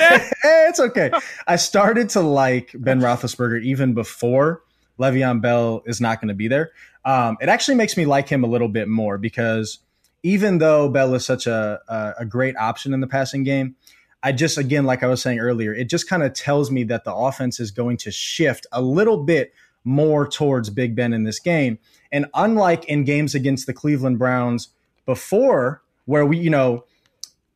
[0.43, 1.11] it's okay.
[1.47, 4.61] I started to like Ben Roethlisberger even before
[4.99, 6.71] Le'Veon Bell is not going to be there.
[7.05, 9.79] Um, it actually makes me like him a little bit more because
[10.23, 13.75] even though Bell is such a, a, a great option in the passing game,
[14.21, 17.05] I just, again, like I was saying earlier, it just kind of tells me that
[17.05, 19.53] the offense is going to shift a little bit
[19.85, 21.79] more towards Big Ben in this game.
[22.11, 24.69] And unlike in games against the Cleveland Browns
[25.05, 26.83] before, where we, you know,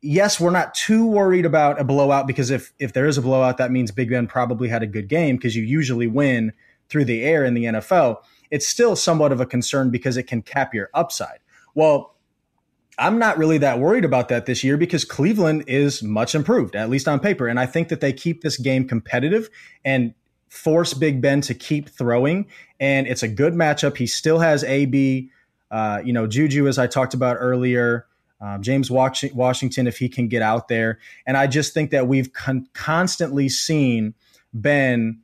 [0.04, 3.56] yes, we're not too worried about a blowout because if if there is a blowout,
[3.56, 6.52] that means Big Ben probably had a good game because you usually win
[6.88, 8.18] through the air in the NFL.
[8.50, 11.38] It's still somewhat of a concern because it can cap your upside.
[11.74, 12.14] Well,
[12.98, 16.90] I'm not really that worried about that this year because Cleveland is much improved, at
[16.90, 17.48] least on paper.
[17.48, 19.48] And I think that they keep this game competitive
[19.84, 20.14] and
[20.48, 22.46] force Big Ben to keep throwing.
[22.78, 23.96] And it's a good matchup.
[23.96, 25.30] He still has AB,
[25.72, 28.06] uh, you know, Juju, as I talked about earlier,
[28.44, 30.98] um, James Washington, if he can get out there.
[31.26, 34.12] And I just think that we've con- constantly seen
[34.52, 35.20] Ben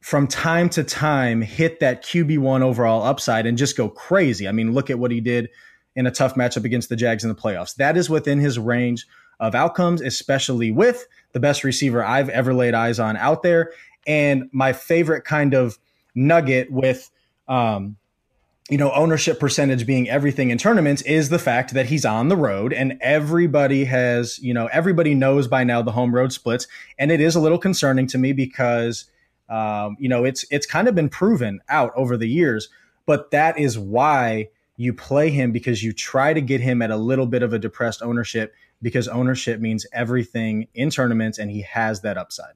[0.00, 4.46] from time to time hit that QB1 overall upside and just go crazy.
[4.46, 5.48] I mean, look at what he did
[5.96, 7.74] in a tough matchup against the Jags in the playoffs.
[7.74, 9.04] That is within his range
[9.40, 13.72] of outcomes, especially with the best receiver I've ever laid eyes on out there.
[14.06, 15.76] And my favorite kind of
[16.14, 17.10] nugget with,
[17.48, 17.96] um,
[18.72, 22.36] you know, ownership percentage being everything in tournaments is the fact that he's on the
[22.38, 26.66] road and everybody has, you know, everybody knows by now the home road splits.
[26.98, 29.10] And it is a little concerning to me because,
[29.50, 32.70] um, you know, it's, it's kind of been proven out over the years,
[33.04, 36.96] but that is why you play him because you try to get him at a
[36.96, 42.00] little bit of a depressed ownership because ownership means everything in tournaments and he has
[42.00, 42.54] that upside.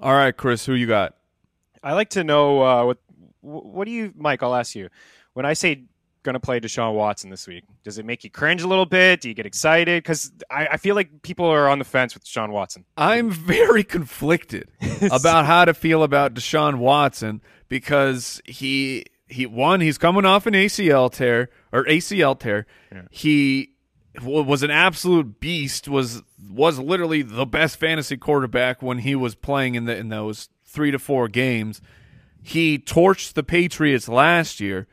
[0.00, 1.16] All right, Chris, who you got?
[1.82, 2.98] I like to know uh, what
[3.40, 4.42] what do you, Mike?
[4.42, 4.88] I'll ask you.
[5.32, 5.84] When I say
[6.22, 9.20] going to play Deshaun Watson this week, does it make you cringe a little bit?
[9.20, 10.02] Do you get excited?
[10.02, 12.84] Because I, I, feel like people are on the fence with Deshaun Watson.
[12.96, 14.70] I'm very conflicted
[15.10, 20.54] about how to feel about Deshaun Watson because he he one he's coming off an
[20.54, 22.66] ACL tear or ACL tear.
[22.92, 23.02] Yeah.
[23.10, 23.70] He
[24.22, 25.88] was an absolute beast.
[25.88, 30.48] was was literally the best fantasy quarterback when he was playing in the in those
[30.64, 31.80] three to four games.
[32.42, 34.86] He torched the Patriots last year,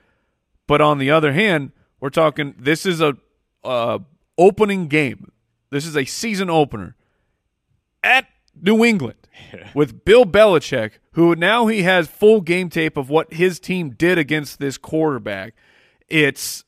[0.67, 3.17] but on the other hand, we're talking this is a
[3.63, 3.99] uh,
[4.37, 5.31] opening game.
[5.69, 6.95] This is a season opener
[8.03, 8.27] at
[8.59, 9.27] New England
[9.73, 14.17] with Bill Belichick, who now he has full game tape of what his team did
[14.17, 15.53] against this quarterback.
[16.07, 16.63] It's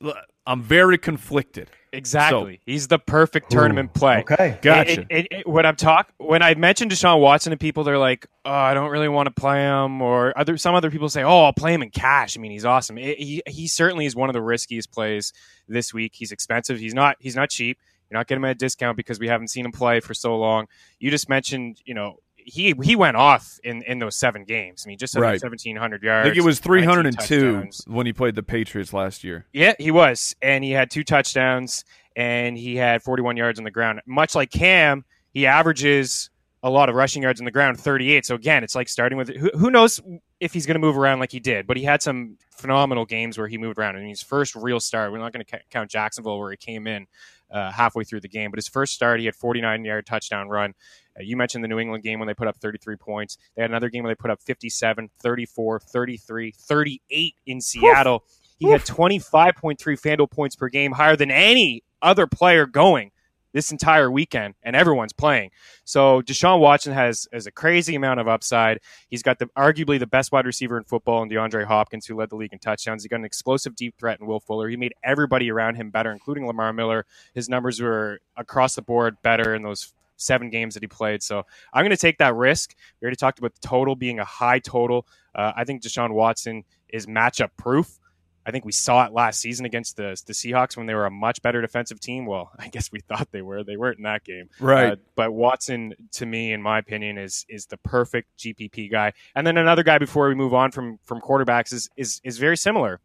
[0.46, 1.70] I'm very conflicted.
[1.92, 2.56] Exactly.
[2.56, 4.18] So, He's the perfect tournament Ooh, play.
[4.20, 4.58] Okay.
[4.62, 5.00] Gotcha.
[5.02, 8.26] It, it, it, when I'm talk when I mentioned Deshaun Watson to people, they're like,
[8.44, 11.44] "Oh, I don't really want to play him," or other some other people say, "Oh,
[11.44, 12.96] I'll play him in cash." I mean, he's awesome.
[12.96, 15.32] he he certainly is one of the riskiest plays
[15.66, 16.12] this week.
[16.14, 16.78] He's expensive.
[16.78, 17.78] He's not he's not cheap.
[18.10, 20.36] You're not getting him at a discount because we haven't seen him play for so
[20.36, 20.66] long.
[20.98, 24.84] You just mentioned, you know, he he went off in, in those seven games.
[24.86, 25.40] I mean, just right.
[25.40, 26.26] seventeen hundred yards.
[26.26, 29.46] I think it was three hundred and two when he played the Patriots last year.
[29.52, 31.84] Yeah, he was, and he had two touchdowns,
[32.16, 34.00] and he had forty one yards on the ground.
[34.06, 36.29] Much like Cam, he averages
[36.62, 38.26] a lot of rushing yards on the ground, thirty eight.
[38.26, 40.00] So again, it's like starting with who, who knows
[40.40, 43.38] if he's going to move around like he did, but he had some phenomenal games
[43.38, 43.96] where he moved around.
[43.96, 45.12] I mean, his first real start.
[45.12, 47.06] We're not going to count Jacksonville where he came in
[47.50, 48.50] uh, halfway through the game.
[48.50, 50.74] But his first start, he had 49 yard touchdown run.
[51.18, 53.38] Uh, you mentioned the New England game when they put up 33 points.
[53.56, 58.16] They had another game where they put up 57, 34, 33, 38 in Seattle.
[58.16, 58.22] Oof.
[58.58, 58.72] He Oof.
[58.72, 63.10] had 25.3 FanDuel points per game, higher than any other player going
[63.52, 65.50] this entire weekend, and everyone's playing.
[65.84, 68.80] So Deshaun Watson has, has a crazy amount of upside.
[69.08, 72.30] He's got the arguably the best wide receiver in football and DeAndre Hopkins, who led
[72.30, 73.02] the league in touchdowns.
[73.02, 74.68] He got an explosive deep threat in Will Fuller.
[74.68, 77.06] He made everybody around him better, including Lamar Miller.
[77.34, 81.22] His numbers were across the board better in those seven games that he played.
[81.22, 82.74] So I'm going to take that risk.
[83.00, 85.06] We already talked about the total being a high total.
[85.34, 87.98] Uh, I think Deshaun Watson is matchup proof.
[88.46, 91.10] I think we saw it last season against the the Seahawks when they were a
[91.10, 92.26] much better defensive team.
[92.26, 93.62] Well, I guess we thought they were.
[93.62, 94.92] They weren't in that game, right?
[94.92, 99.12] Uh, but Watson, to me, in my opinion, is is the perfect GPP guy.
[99.34, 102.56] And then another guy before we move on from from quarterbacks is is is very
[102.56, 103.00] similar.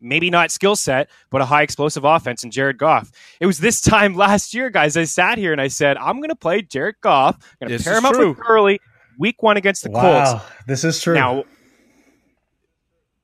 [0.00, 2.42] Maybe not skill set, but a high explosive offense.
[2.42, 3.10] And Jared Goff.
[3.40, 4.96] It was this time last year, guys.
[4.96, 7.38] I sat here and I said, I'm going to play Jared Goff.
[7.60, 8.30] I'm going to pair him true.
[8.30, 8.80] up with Gurley.
[9.18, 10.44] Week one against the wow, Colts.
[10.66, 11.14] This is true.
[11.14, 11.44] Now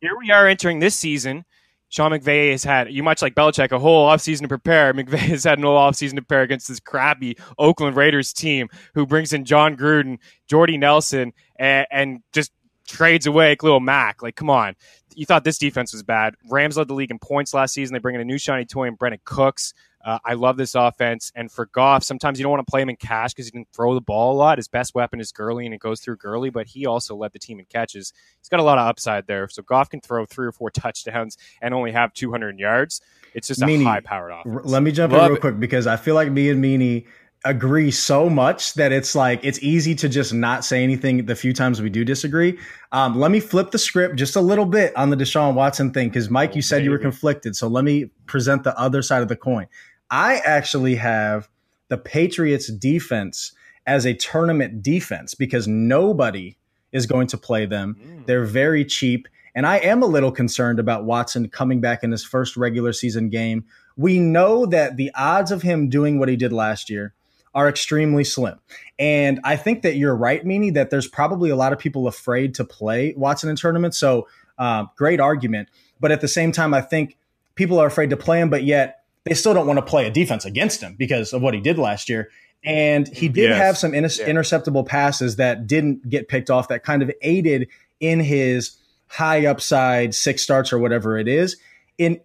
[0.00, 1.44] here we are entering this season.
[1.88, 4.94] Sean McVay has had, you much like Belichick, a whole offseason to prepare.
[4.94, 9.32] McVay has had no offseason to prepare against this crappy Oakland Raiders team who brings
[9.32, 12.52] in Jon Gruden, Jordy Nelson, and, and just
[12.86, 14.22] trades away Khalil Mack.
[14.22, 14.74] Like, come on.
[15.14, 16.34] You thought this defense was bad.
[16.48, 17.92] Rams led the league in points last season.
[17.92, 19.74] They bring in a new shiny toy and Brandin Cooks.
[20.04, 21.30] Uh, I love this offense.
[21.34, 23.66] And for Goff, sometimes you don't want to play him in cash because he can
[23.74, 24.58] throw the ball a lot.
[24.58, 27.38] His best weapon is Gurley, and it goes through Gurley, but he also led the
[27.38, 28.12] team in catches.
[28.40, 29.48] He's got a lot of upside there.
[29.48, 33.00] So Goff can throw three or four touchdowns and only have 200 yards.
[33.34, 34.64] It's just a Meany, high powered offense.
[34.64, 35.40] Let me jump love in real it.
[35.40, 37.06] quick because I feel like me and Meany
[37.44, 41.52] agree so much that it's like it's easy to just not say anything the few
[41.54, 42.58] times we do disagree.
[42.92, 46.08] Um, let me flip the script just a little bit on the Deshaun Watson thing
[46.08, 47.56] because Mike, you said you were conflicted.
[47.56, 49.68] So let me present the other side of the coin.
[50.10, 51.48] I actually have
[51.88, 53.52] the Patriots defense
[53.86, 56.56] as a tournament defense because nobody
[56.92, 57.96] is going to play them.
[58.02, 58.26] Mm.
[58.26, 59.28] They're very cheap.
[59.54, 63.28] And I am a little concerned about Watson coming back in his first regular season
[63.28, 63.64] game.
[63.96, 67.14] We know that the odds of him doing what he did last year
[67.52, 68.60] are extremely slim.
[68.98, 72.54] And I think that you're right, Meany, that there's probably a lot of people afraid
[72.54, 73.98] to play Watson in tournaments.
[73.98, 75.68] So, uh, great argument.
[75.98, 77.16] But at the same time, I think
[77.56, 80.10] people are afraid to play him, but yet they still don't want to play a
[80.10, 82.30] defense against him because of what he did last year.
[82.62, 83.58] And he did yes.
[83.58, 84.28] have some inter- yeah.
[84.28, 87.68] interceptable passes that didn't get picked off that kind of aided
[88.00, 91.56] in his high upside six starts or whatever it is.
[91.98, 92.20] In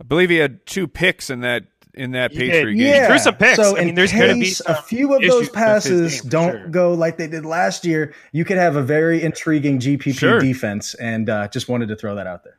[0.00, 2.76] I believe he had two picks in that in that Patriot game.
[2.76, 3.08] Yeah.
[3.08, 3.56] There's some picks.
[3.56, 6.68] So I mean, there's going to be a few of those passes don't sure.
[6.68, 8.12] go like they did last year.
[8.32, 10.40] You could have a very intriguing GPP sure.
[10.40, 12.58] defense, and uh, just wanted to throw that out there.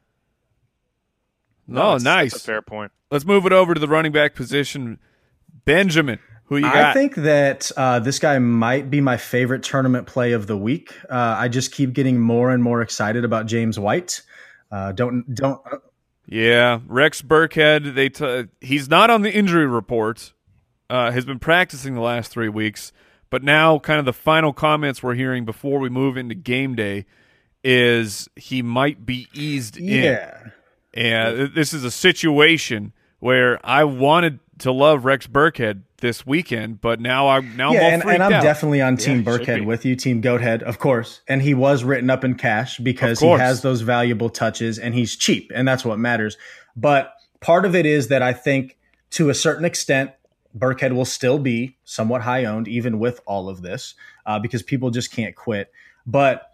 [1.68, 2.34] No, oh, nice.
[2.34, 2.92] That's a fair point.
[3.12, 5.00] Let's move it over to the running back position.
[5.66, 6.76] Benjamin, who you got?
[6.76, 10.94] I think that uh, this guy might be my favorite tournament play of the week.
[11.10, 14.22] Uh, I just keep getting more and more excited about James White.
[14.72, 15.62] Uh, don't don't.
[15.72, 15.78] Uh,
[16.28, 17.96] yeah, Rex Burkhead.
[17.96, 20.34] They t- he's not on the injury report.
[20.88, 22.94] Uh, has been practicing the last three weeks,
[23.32, 27.06] but now kind of the final comments we're hearing before we move into game day
[27.64, 30.42] is he might be eased yeah.
[30.46, 30.52] in.
[30.96, 31.30] Yeah.
[31.30, 37.00] And this is a situation where I wanted to love Rex Burkhead this weekend, but
[37.00, 38.44] now I'm now yeah, I'm and, and, I'm out.
[38.44, 41.22] definitely on Team yeah, Burkhead with you, Team Goathead, of course.
[41.28, 45.16] And he was written up in cash because he has those valuable touches and he's
[45.16, 46.38] cheap, and that's what matters.
[46.76, 48.78] But part of it is that I think
[49.12, 50.12] to a certain extent,
[50.58, 54.90] Burkhead will still be somewhat high owned, even with all of this, uh, because people
[54.90, 55.72] just can't quit.
[56.06, 56.52] But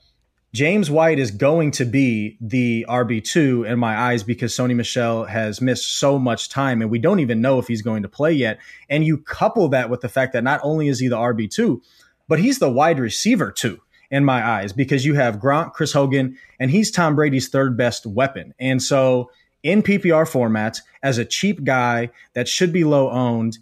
[0.54, 5.62] James White is going to be the RB2 in my eyes because Sony Michel has
[5.62, 8.60] missed so much time and we don't even know if he's going to play yet.
[8.90, 11.82] And you couple that with the fact that not only is he the RB2,
[12.28, 16.38] but he's the wide receiver too in my eyes because you have Gronk, Chris Hogan,
[16.60, 18.54] and he's Tom Brady's third best weapon.
[18.60, 19.32] And so
[19.64, 23.58] in PPR formats, as a cheap guy that should be low owned,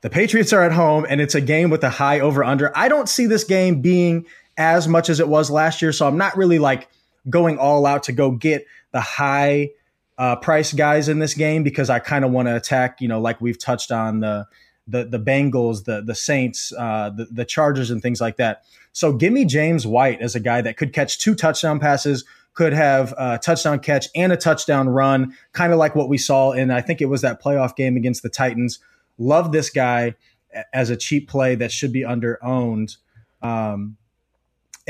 [0.00, 2.76] the Patriots are at home and it's a game with a high over under.
[2.76, 4.24] I don't see this game being
[4.60, 5.90] as much as it was last year.
[5.90, 6.88] So I'm not really like
[7.28, 9.70] going all out to go get the high
[10.18, 13.20] uh, price guys in this game because I kind of want to attack, you know,
[13.20, 14.46] like we've touched on the
[14.86, 18.64] the the Bengals, the the Saints, uh, the the Chargers, and things like that.
[18.92, 22.72] So give me James White as a guy that could catch two touchdown passes, could
[22.74, 26.70] have a touchdown catch and a touchdown run, kind of like what we saw in
[26.70, 28.78] I think it was that playoff game against the Titans.
[29.16, 30.16] Love this guy
[30.72, 32.96] as a cheap play that should be under owned.
[33.42, 33.96] Um,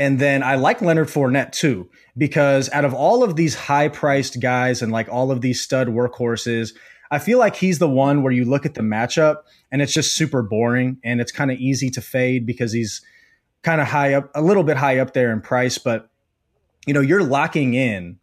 [0.01, 1.87] and then I like Leonard Fournette too,
[2.17, 5.89] because out of all of these high priced guys and like all of these stud
[5.89, 6.73] workhorses,
[7.11, 10.15] I feel like he's the one where you look at the matchup and it's just
[10.15, 13.03] super boring and it's kind of easy to fade because he's
[13.61, 15.77] kind of high up, a little bit high up there in price.
[15.77, 16.09] But,
[16.87, 18.17] you know, you're locking in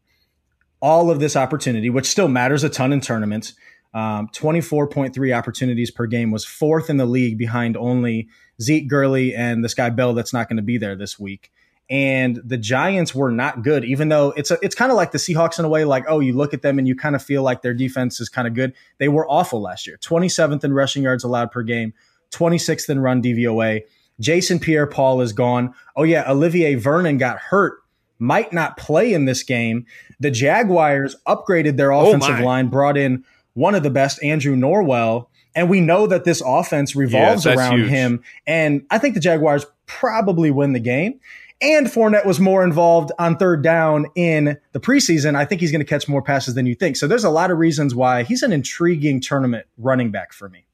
[0.80, 3.54] all of this opportunity, which still matters a ton in tournaments.
[3.94, 8.26] Um, 24.3 opportunities per game was fourth in the league behind only
[8.60, 11.52] Zeke Gurley and this guy Bell that's not going to be there this week
[11.90, 15.18] and the Giants were not good, even though it's a, it's kind of like the
[15.18, 15.84] Seahawks in a way.
[15.84, 18.28] Like, oh, you look at them and you kind of feel like their defense is
[18.28, 18.74] kind of good.
[18.98, 19.96] They were awful last year.
[19.96, 21.94] 27th in rushing yards allowed per game,
[22.30, 23.82] 26th in run DVOA.
[24.20, 25.72] Jason Pierre-Paul is gone.
[25.96, 27.78] Oh yeah, Olivier Vernon got hurt,
[28.18, 29.86] might not play in this game.
[30.20, 33.24] The Jaguars upgraded their oh, offensive oh line, brought in
[33.54, 35.28] one of the best, Andrew Norwell.
[35.54, 37.88] And we know that this offense revolves yes, around huge.
[37.88, 38.22] him.
[38.46, 41.18] And I think the Jaguars probably win the game
[41.60, 45.34] and Fournette was more involved on third down in the preseason.
[45.34, 46.96] I think he's going to catch more passes than you think.
[46.96, 50.66] So there's a lot of reasons why he's an intriguing tournament running back for me.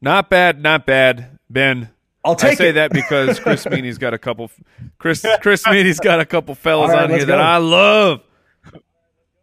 [0.00, 1.90] Not bad, not bad, Ben.
[2.24, 2.72] I'll take I say it.
[2.74, 4.50] that because Chris Meany's got a couple.
[4.98, 7.26] Chris Chris Meany's got a couple fellas right, on here go.
[7.26, 8.22] that I love.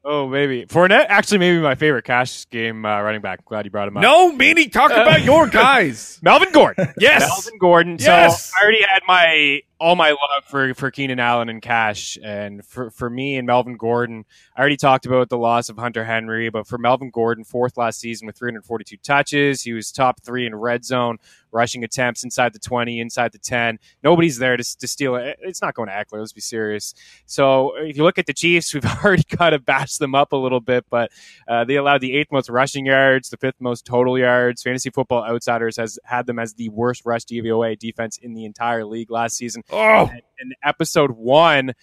[0.04, 1.08] Oh, maybe Fournette.
[1.10, 3.43] Actually, maybe my favorite cash game uh, running back.
[3.45, 4.04] Glad you brought him up.
[4.04, 6.20] No, Meany, talk about your guys.
[6.22, 6.93] Melvin Gordon.
[6.97, 7.97] Yes, Melvin Gordon.
[8.00, 8.45] Yes.
[8.45, 12.65] So I already had my all my love for for Keenan Allen and Cash, and
[12.65, 14.25] for for me and Melvin Gordon.
[14.55, 17.99] I already talked about the loss of Hunter Henry, but for Melvin Gordon, fourth last
[17.99, 21.17] season with 342 touches, he was top three in red zone
[21.51, 23.80] rushing attempts inside the 20, inside the 10.
[24.03, 25.38] Nobody's there to, to steal it.
[25.41, 26.19] It's not going to Ekeler.
[26.19, 26.93] Let's be serious.
[27.25, 30.38] So if you look at the Chiefs, we've already kind of bashed them up a
[30.38, 31.11] little bit, but
[31.47, 34.61] uh, they allowed the eighth most rushing yards, the fifth most total yards.
[34.61, 38.86] Fantasy Football Outsiders has had them as the worst rush DVOA defense in the entire
[38.86, 39.63] league last season.
[39.72, 40.09] Oh,
[40.39, 41.74] in episode one,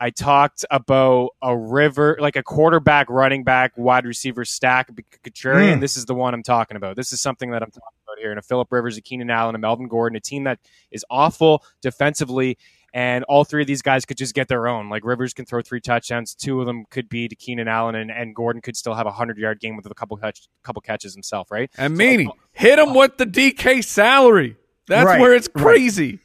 [0.00, 4.90] I talked about a river, like a quarterback, running back, wide receiver stack,
[5.24, 5.76] contrarian.
[5.76, 5.80] Mm.
[5.80, 6.96] This is the one I'm talking about.
[6.96, 8.30] This is something that I'm talking about here.
[8.30, 10.58] And a Philip Rivers, a Keenan Allen, a Melvin Gordon, a team that
[10.90, 12.58] is awful defensively.
[12.92, 14.88] And all three of these guys could just get their own.
[14.88, 16.34] Like Rivers can throw three touchdowns.
[16.34, 19.10] Two of them could be to Keenan Allen, and, and Gordon could still have a
[19.10, 21.70] hundred yard game with a couple touch, couple catches himself, right?
[21.76, 24.56] And so, Meany, hit him with the DK salary.
[24.86, 26.10] That's right, where it's crazy.
[26.10, 26.20] Right.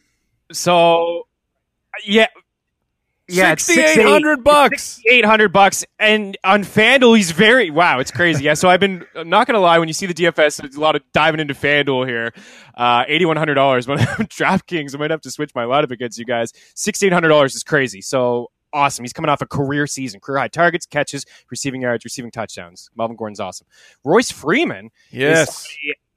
[0.51, 1.27] So
[2.05, 2.27] yeah.
[3.31, 4.99] Yeah, sixty-eight hundred bucks.
[5.07, 7.99] Eight hundred bucks, and on Fanduel, he's very wow.
[7.99, 8.43] It's crazy.
[8.43, 9.05] Yeah, so I've been.
[9.13, 9.77] I'm not gonna lie.
[9.77, 12.33] When you see the DFS, there's a lot of diving into Fanduel here.
[12.75, 13.85] Uh, eighty-one hundred dollars.
[13.85, 16.53] But DraftKings, I might have to switch my lineup against you guys.
[16.73, 18.01] Sixteen hundred dollars is crazy.
[18.01, 19.03] So awesome.
[19.03, 22.89] He's coming off a career season, career high targets, catches, receiving yards, receiving touchdowns.
[22.95, 23.67] Melvin Gordon's awesome.
[24.03, 25.67] Royce Freeman, yes.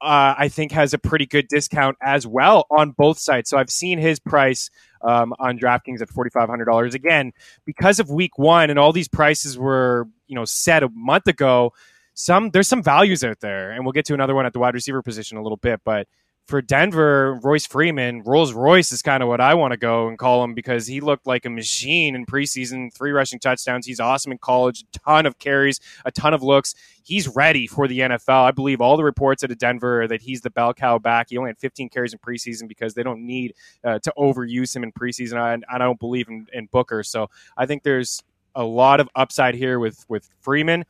[0.03, 3.49] Uh, I think has a pretty good discount as well on both sides.
[3.49, 4.69] So I've seen his price
[5.01, 6.95] um, on DraftKings at forty five hundred dollars.
[6.95, 7.33] Again,
[7.65, 11.73] because of Week One and all these prices were you know set a month ago.
[12.15, 14.75] Some there's some values out there, and we'll get to another one at the wide
[14.75, 16.09] receiver position a little bit, but
[16.47, 20.19] for Denver, Royce Freeman, Rolls Royce is kind of what I want to go and
[20.19, 23.87] call him because he looked like a machine in preseason, three rushing touchdowns.
[23.87, 26.75] He's awesome in college, A ton of carries, a ton of looks.
[27.05, 28.45] He's ready for the NFL.
[28.45, 31.29] I believe all the reports out of Denver that he's the bell cow back.
[31.31, 34.83] He only had 15 carries in preseason because they don't need uh, to overuse him
[34.83, 35.39] in preseason.
[35.39, 37.03] I, I don't believe in, in Booker.
[37.03, 38.23] So I think there's
[38.55, 40.85] a lot of upside here with, with Freeman.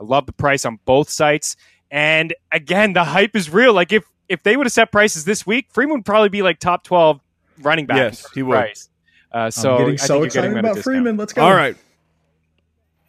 [0.00, 1.56] I love the price on both sites.
[1.90, 3.72] And again, the hype is real.
[3.72, 6.58] Like if if they would have set prices this week, Freeman would probably be like
[6.58, 7.20] top twelve
[7.60, 7.96] running back.
[7.96, 8.54] Yes, he would.
[8.54, 8.88] Price.
[9.30, 11.16] Uh, so I'm getting so excited about Freeman.
[11.16, 11.42] Let's go.
[11.42, 11.76] All right.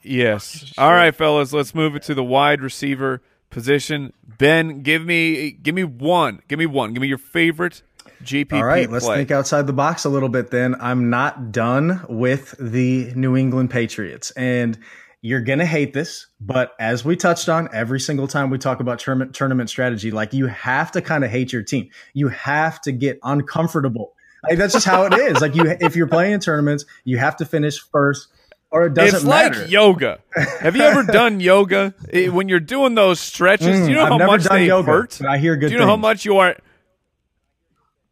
[0.01, 0.65] Yes.
[0.65, 0.84] Sure.
[0.84, 1.53] All right, fellas.
[1.53, 4.13] Let's move it to the wide receiver position.
[4.24, 6.41] Ben, give me give me one.
[6.47, 6.93] Give me one.
[6.93, 7.84] Give me your favorite
[8.24, 8.53] GPP.
[8.53, 8.93] All right, play.
[8.93, 10.51] let's think outside the box a little bit.
[10.51, 14.78] Then I'm not done with the New England Patriots, and
[15.22, 18.80] you're going to hate this, but as we touched on every single time we talk
[18.80, 21.89] about tournament, tournament strategy, like you have to kind of hate your team.
[22.13, 24.13] You have to get uncomfortable.
[24.47, 25.41] Like that's just how it is.
[25.41, 28.30] Like you, if you're playing in tournaments, you have to finish first
[28.72, 29.47] or it doesn't matter.
[29.47, 29.61] it's matter.
[29.63, 30.20] like yoga.
[30.59, 31.93] Have you ever done yoga?
[32.09, 34.91] It, when you're doing those stretches, mm, do you know I've how much they yoga,
[34.91, 35.22] hurt?
[35.22, 35.67] I hear good.
[35.67, 35.91] Do you know things.
[35.91, 36.55] how much you are?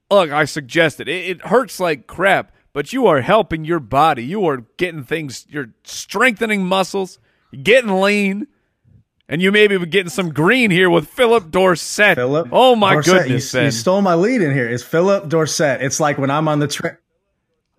[0.09, 1.07] Look, I suggest it.
[1.07, 1.29] it.
[1.29, 4.23] It hurts like crap, but you are helping your body.
[4.23, 5.47] You are getting things.
[5.49, 7.17] You're strengthening muscles
[7.63, 8.45] getting lean,
[9.27, 12.17] and you maybe be getting some green here with Phillip Dorsett.
[12.17, 14.69] Philip, oh my goodness, you, you, stole my lead in here.
[14.69, 15.81] It's Phillip Dorsett.
[15.81, 16.97] It's like when I'm on the train.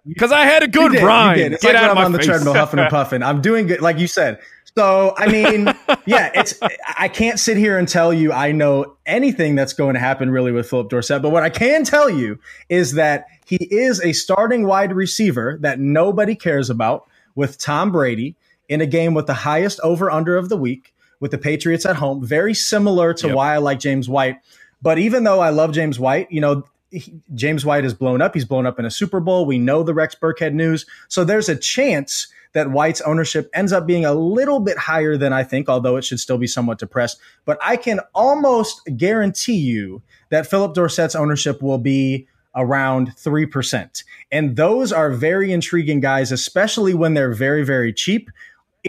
[0.04, 1.38] Because I had a good you rhyme.
[1.38, 2.26] It's Get like out when I'm on face.
[2.26, 3.22] the treadmill huffing and puffing.
[3.22, 4.40] I'm doing good, like you said.
[4.78, 5.64] So I mean,
[6.06, 6.54] yeah, it's
[6.96, 10.52] I can't sit here and tell you I know anything that's going to happen really
[10.52, 14.68] with Phillip Dorsett, but what I can tell you is that he is a starting
[14.68, 18.36] wide receiver that nobody cares about with Tom Brady
[18.68, 21.96] in a game with the highest over under of the week, with the Patriots at
[21.96, 22.24] home.
[22.24, 23.34] Very similar to Yep.
[23.36, 24.36] why I like James White.
[24.80, 26.62] But even though I love James White, you know,
[26.92, 28.32] he- James White is blown up.
[28.32, 29.44] He's blown up in a Super Bowl.
[29.44, 30.86] We know the Rex Burkhead news.
[31.08, 35.32] So there's a chance that White's ownership ends up being a little bit higher than
[35.32, 37.18] I think, although it should still be somewhat depressed.
[37.44, 44.04] But I can almost guarantee you that Phillip Dorsett's ownership will be around 3%.
[44.32, 48.30] And those are very intriguing guys, especially when they're very, very cheap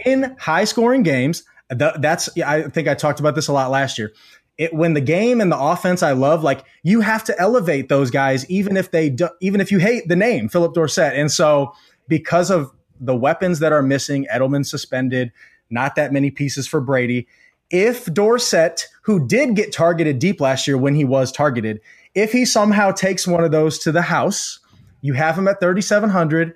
[0.05, 1.43] in high scoring games.
[1.69, 4.13] That's, I think I talked about this a lot last year.
[4.57, 8.11] It, when the game and the offense I love, like you have to elevate those
[8.11, 11.13] guys, even if they do, even if you hate the name Philip Dorsett.
[11.13, 11.73] And so,
[12.09, 15.31] because of the weapons that are missing, Edelman suspended,
[15.69, 17.27] not that many pieces for Brady.
[17.69, 21.81] If Dorsett, who did get targeted deep last year when he was targeted,
[22.15, 24.59] if he somehow takes one of those to the house,
[25.01, 26.53] you have him at 3,700.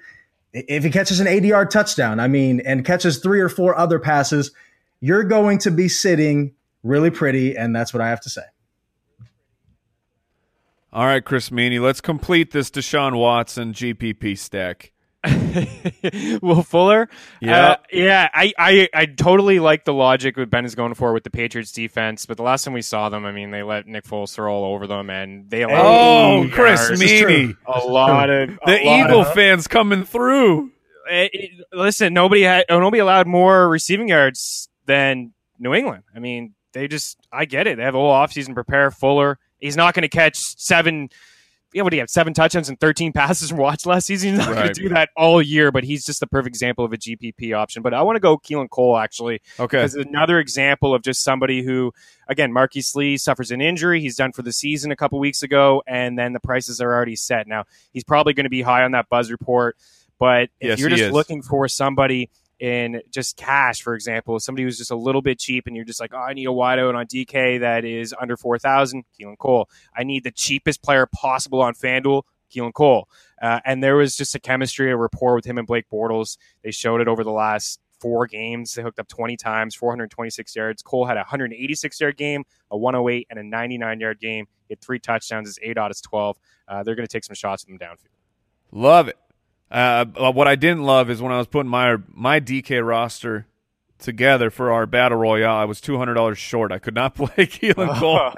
[0.54, 4.00] If he catches an 80 yard touchdown, I mean, and catches three or four other
[4.00, 4.52] passes,
[5.00, 7.56] you're going to be sitting really pretty.
[7.56, 8.44] And that's what I have to say.
[10.91, 14.93] All right, Chris Meany, let's complete this Deshaun Watson GPP stack.
[16.41, 17.03] Will Fuller?
[17.11, 17.67] Uh, yeah.
[17.69, 18.30] Uh, yeah.
[18.34, 21.71] I, I, I totally like the logic what Ben is going for with the Patriots
[21.71, 24.53] defense, but the last time we saw them, I mean, they let Nick Foles throw
[24.53, 26.99] all over them, and they oh, allowed Oh, Chris.
[26.99, 27.55] Meany.
[27.65, 30.71] a lot of The Eagle of- fans coming through.
[31.09, 36.03] it- it- listen, nobody had oh, uh, nobody allowed more receiving yards than New England.
[36.15, 37.78] I mean, they just I get it.
[37.78, 38.89] They have a whole offseason prepare.
[38.91, 41.09] Fuller, he's not going to catch seven.
[41.74, 42.09] Yeah, what do you have?
[42.09, 44.30] Seven touchdowns and thirteen passes from Watch last season.
[44.32, 46.93] He's not going to do that all year, but he's just the perfect example of
[46.93, 47.82] a GPP option.
[47.82, 49.78] But I want to go Keelan Cole actually Okay.
[49.78, 51.91] because another example of just somebody who,
[52.28, 54.01] again, Marquise Lee suffers an injury.
[54.01, 57.15] He's done for the season a couple weeks ago, and then the prices are already
[57.15, 57.47] set.
[57.47, 59.76] Now he's probably going to be high on that buzz report,
[60.19, 62.30] but if Yes, you're just looking for somebody
[62.60, 65.99] in just cash, for example, somebody who's just a little bit cheap, and you're just
[65.99, 69.70] like, oh, I need a wideout on DK that is under four thousand, Keelan Cole.
[69.95, 72.24] I need the cheapest player possible on FanDuel,
[72.54, 73.10] Keelan Cole.
[73.41, 76.38] Uh, and there was just a chemistry, a rapport with him and Blake Bortles.
[76.64, 78.76] They showed it over the last four games.
[78.76, 80.82] They hooked up 20 times, 426 yards.
[80.82, 84.45] Cole had a 186 yard game, a 108, and a 99 yard game.
[84.68, 85.47] He had three touchdowns.
[85.47, 86.38] His eight out of 12.
[86.68, 88.14] Uh, they're going to take some shots with him downfield.
[88.72, 89.18] Love it.
[89.74, 93.47] Uh, what I didn't love is when I was putting my my DK roster
[93.97, 96.71] together for our battle royale, I was two hundred dollars short.
[96.71, 98.32] I could not play Keelan Cole,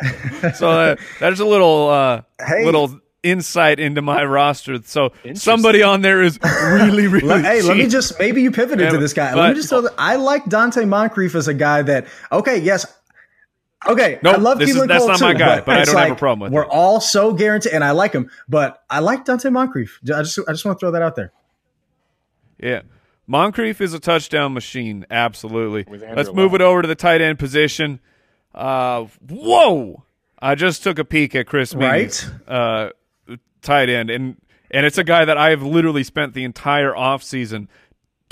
[0.53, 2.63] so that, that's a little uh, Hey.
[2.65, 4.79] little insight into my roster.
[4.83, 7.27] So somebody on there is really really.
[7.27, 9.31] Let- hey, let me just maybe you pivoted Yeah, to this guy.
[9.33, 9.93] but- let me just throw that.
[9.97, 12.85] I like Donte Moncrief as a guy that okay, yes.
[13.87, 15.83] Okay, Nope, I love this is- Keelan that's Cole not my too, guy, but I
[15.85, 16.69] don't have a problem with We're it.
[16.71, 19.99] all so guaranteed, and I like him, but I like Donte Moncrief.
[20.03, 21.31] I just, I just want to throw that out there.
[22.59, 22.81] Yeah.
[23.27, 25.85] Moncrief is a touchdown machine, absolutely.
[26.15, 26.61] Let's move Luck.
[26.61, 27.99] it over to the tight end position.
[28.53, 30.03] Uh, whoa!
[30.39, 32.89] I just took a peek at Chris Meany's, uh,
[33.61, 34.37] tight end, and
[34.71, 37.67] and it's a guy that I have literally spent the entire offseason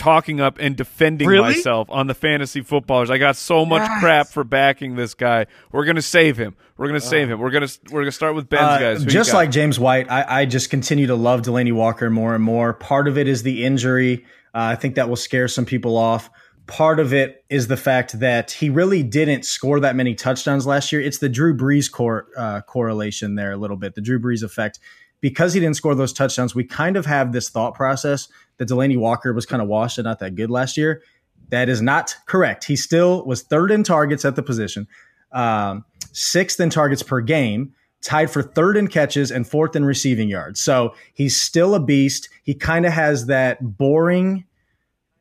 [0.04, 1.54] talking up and defending Really?
[1.54, 3.10] myself on the fantasy footballers.
[3.10, 5.45] I got so much crap for backing this guy.
[5.72, 6.56] We're gonna save him.
[6.78, 7.39] We're gonna save him.
[7.39, 9.04] We're gonna we're gonna start with Ben's Uh, guys.
[9.04, 12.43] Who just like James White, I, I just continue to love Delanie Walker more and
[12.43, 12.74] more.
[12.74, 14.26] Part of it is the injury.
[14.54, 16.30] Uh, I think that will scare some people off.
[16.66, 20.91] Part of it is the fact that he really didn't score that many touchdowns last
[20.91, 21.01] year.
[21.01, 24.80] It's the Drew Brees cor- uh, correlation there a little bit, the Drew Brees effect.
[25.24, 28.98] Because he didn't score those touchdowns, we kind of have this thought process that Delanie
[28.98, 31.02] Walker was kind of washed and not that good last year.
[31.48, 32.66] That is not correct.
[32.66, 34.86] He still was third in targets at the position,
[35.32, 40.28] um, sixth in targets per game, tied for third in catches and fourth in receiving
[40.28, 40.60] yards.
[40.60, 42.28] So he's still a beast.
[42.44, 44.44] He kind of has that boring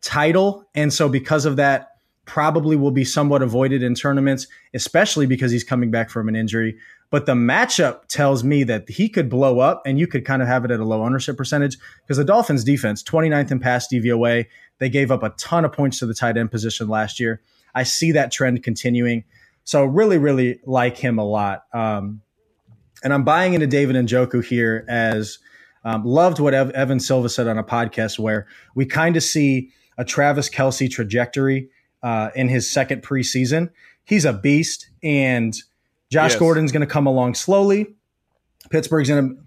[0.00, 0.68] title.
[0.74, 1.91] And so because of that,
[2.24, 6.76] probably will be somewhat avoided in tournaments, especially because he's coming back from an injury.
[7.10, 10.48] But the matchup tells me that he could blow up and you could kind of
[10.48, 14.46] have it at a low ownership percentage because the Dolphins defense, 29th in pass DVOA,
[14.78, 17.42] they gave up a ton of points to the tight end position last year.
[17.74, 19.24] I see that trend continuing.
[19.64, 21.64] So really, really like him a lot.
[21.74, 22.22] Um,
[23.04, 25.38] and I'm buying into David Njoku here as
[25.84, 29.70] um, loved what Ev- Evan Silva said on a podcast where we kind of see
[29.98, 31.68] a Travis Kelce trajectory
[32.02, 33.70] uh, in his second preseason.
[34.04, 35.54] He's a beast, and
[36.10, 36.38] Josh Yes.
[36.38, 37.94] Gordon's going to come along slowly.
[38.70, 39.42] Pittsburgh's going to.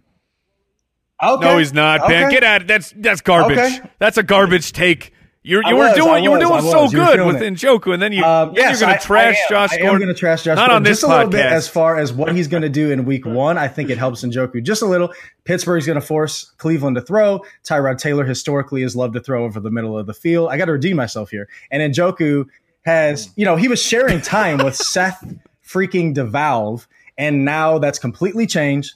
[1.25, 1.45] Okay.
[1.45, 2.07] No, he's not.
[2.07, 2.33] Ben, Okay.
[2.35, 2.67] get out.
[2.67, 3.57] That's that's garbage.
[3.57, 3.79] Okay.
[3.99, 5.13] That's a garbage take.
[5.45, 6.93] You you were was, doing you were doing I so was.
[6.93, 7.53] Good with it.
[7.53, 9.97] Njoku, and then you Um, then yes, you're going to trash I Josh I am
[9.99, 11.51] going to trash Josh Not Gordon on this just a little bit podcast.
[11.51, 13.55] as far as what he's going to do in week one.
[13.55, 15.13] I think it helps Njoku just a little.
[15.43, 17.43] Pittsburgh's going to force Cleveland to throw.
[17.63, 20.49] Tyrod Taylor historically has loved to throw over the middle of the field.
[20.49, 21.47] I got to redeem myself here.
[21.69, 22.47] And Njoku
[22.81, 25.23] has, you know, he was sharing time with Seth
[25.63, 26.87] freaking DeValve,
[27.19, 28.95] and now that's completely changed.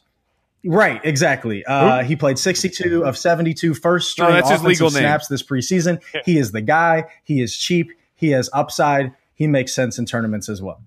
[0.66, 1.64] Right, exactly.
[1.66, 5.01] Uh, he played 62 of 72 first string No, that's his offensive legal name.
[5.03, 6.01] snaps this preseason.
[6.26, 7.05] He is the guy.
[7.24, 7.91] He is cheap.
[8.16, 9.14] He has upside.
[9.34, 10.82] He makes sense in tournaments as well.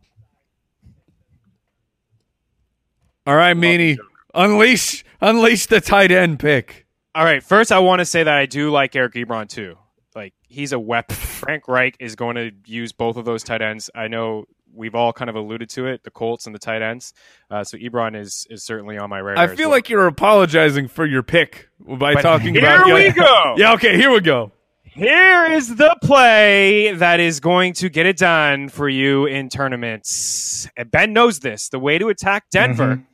[3.27, 3.99] All right, Meany,
[4.35, 6.87] unleash unleash the tight end pick.
[7.15, 7.43] All right.
[7.43, 9.79] First, I want to say that I do like Eric Ebron too.
[10.15, 11.15] Like he's a weapon.
[11.43, 13.91] Frank Reich is going to use both of those tight ends.
[13.95, 14.45] I know
[14.75, 17.13] we've all kind of alluded to it, the Colts and the tight ends.
[17.51, 19.45] Uh, so Ebron is is certainly on my radar.
[19.45, 19.77] I feel well.
[19.77, 22.87] like you're apologizing for your pick by But talking here about.
[22.87, 23.55] Here we yeah, go.
[23.59, 24.53] Yeah, okay, here we go.
[24.85, 30.69] Here is the play that is going to get it done for you in tournaments.
[30.77, 31.71] And Ben knows this.
[31.71, 33.07] The way to attack Denver Mhm.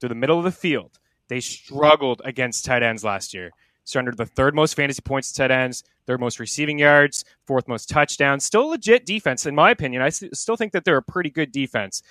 [0.00, 0.98] through the middle of the field.
[1.28, 3.50] They struggled against tight ends last year.
[3.84, 7.88] Surrendered the third most fantasy points to tight ends, third most receiving yards, fourth most
[7.88, 8.42] touchdowns.
[8.44, 10.00] Still legit defense, in my opinion.
[10.02, 12.02] I s- still think that they're a pretty good defense.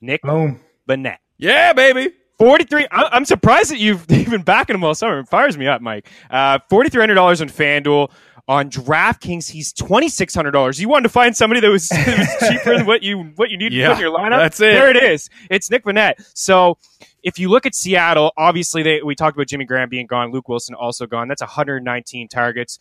[0.00, 0.60] Nick Boom.
[0.86, 1.18] Bennett.
[1.38, 2.12] Yeah, baby.
[2.38, 5.20] 43 I- i'm surprised that you've even backing him all summer.
[5.20, 6.08] It fires me up mike.
[6.30, 8.10] Uh, $4300 on fanduel.
[8.46, 12.86] On draftkings he's $2600 you wanted to find somebody that was, that was cheaper than
[12.86, 14.36] what you what you need to put in your lineup?
[14.38, 14.72] that's it.
[14.74, 15.30] there it is.
[15.50, 16.14] It's nick Vannett.
[16.34, 16.76] so
[17.22, 20.30] if you look at seattle obviously they, we talked about jimmy graham being gone.
[20.30, 21.26] Luke wilson also gone.
[21.28, 22.78] That's 119 targets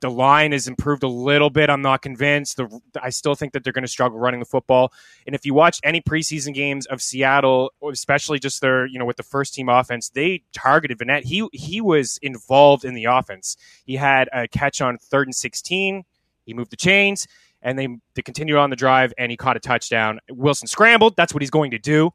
[0.00, 1.70] the line has improved a little bit.
[1.70, 2.56] I'm not convinced.
[2.56, 4.92] The, I still think that they're going to struggle running the football.
[5.26, 9.16] And if you watch any preseason games of Seattle, especially just their, you know, with
[9.16, 11.24] the first team offense, they targeted Vannett.
[11.24, 13.56] He he was involved in the offense.
[13.84, 16.04] He had a catch on third and sixteen.
[16.44, 17.26] He moved the chains,
[17.60, 20.20] and they they continued on the drive, and he caught a touchdown.
[20.30, 21.16] Wilson scrambled.
[21.16, 22.12] That's what he's going to do.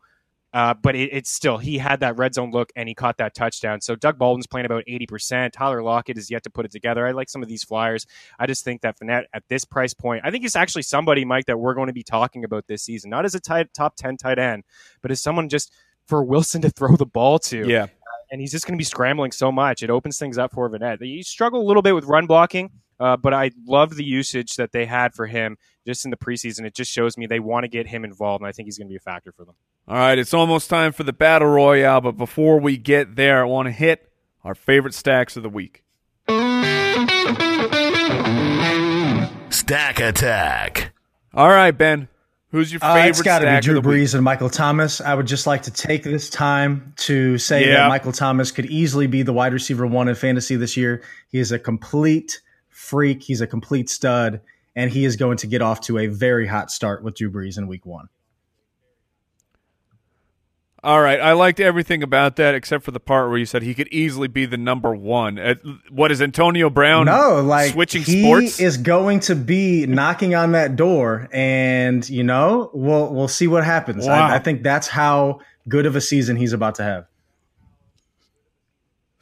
[0.54, 3.34] Uh, but it, it's still he had that red zone look and he caught that
[3.34, 3.82] touchdown.
[3.82, 5.54] So Doug Baldwin's playing about eighty percent.
[5.54, 7.08] Tyler Lockett is yet to put it together.
[7.08, 8.06] I like some of these flyers.
[8.38, 11.47] I just think that Fournette at this price point, I think he's actually somebody, Mike,
[11.47, 14.16] that we're going to be talking about this season, not as a tight, top ten
[14.16, 14.64] tight end,
[15.01, 15.74] but as someone just
[16.08, 17.68] for Wilson to throw the ball to.
[17.68, 17.88] Yeah.
[18.32, 19.84] And he's just going to be scrambling so much.
[19.84, 21.01] It opens things up for Vannett.
[21.01, 24.72] He struggled a little bit with run blocking, uh, but I love the usage that
[24.72, 26.66] they had for him just in the preseason.
[26.66, 28.88] It just shows me they want to get him involved, and I think he's going
[28.88, 29.56] to be a factor for them.
[29.88, 33.46] All right, it's almost time for the battle royale, but before we get there, I
[33.46, 34.10] want to hit
[34.44, 35.84] our favorite stacks of the week.
[39.50, 40.94] Stack Attack.
[41.34, 42.08] All right, Ben,
[42.52, 44.00] who's your Uh, favorite it's got to be stack Drew of the week?
[44.02, 45.00] Brees and Michael Thomas.
[45.02, 47.74] I would just like to take this time to say Yeah.
[47.82, 51.02] that Michael Thomas could easily be the wide receiver one in fantasy this year.
[51.30, 53.24] He is a complete freak.
[53.24, 54.42] He's a complete stud,
[54.76, 57.57] and he is going to get off to a very hot start with Drew Brees
[57.57, 58.07] in Week One.
[60.86, 63.74] All right, I liked everything about that except for the part where you said he
[63.74, 65.39] could easily be the number one.
[65.39, 65.55] Uh,
[65.89, 67.05] what is Antonio Brown?
[67.05, 68.59] No, like switching he sports.
[68.59, 73.63] is going to be knocking on that door, and you know we'll we'll see what
[73.63, 74.05] happens.
[74.05, 74.28] Wow.
[74.28, 77.05] I, I think that's how good of a season he's about to have.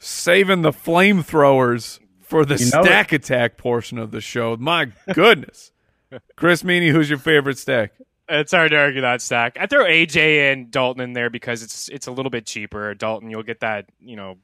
[0.00, 2.00] saving the flamethrowers
[2.32, 4.56] for the You know stack attack portion of the show.
[4.56, 5.70] My goodness,
[6.36, 7.92] Chris Meany, who's your favorite stack?
[8.28, 9.58] It's hard to argue that stack.
[9.60, 12.94] I throw AJ and Dalton in there because it's it's a little bit cheaper.
[12.94, 14.38] Dalton, you'll get that you know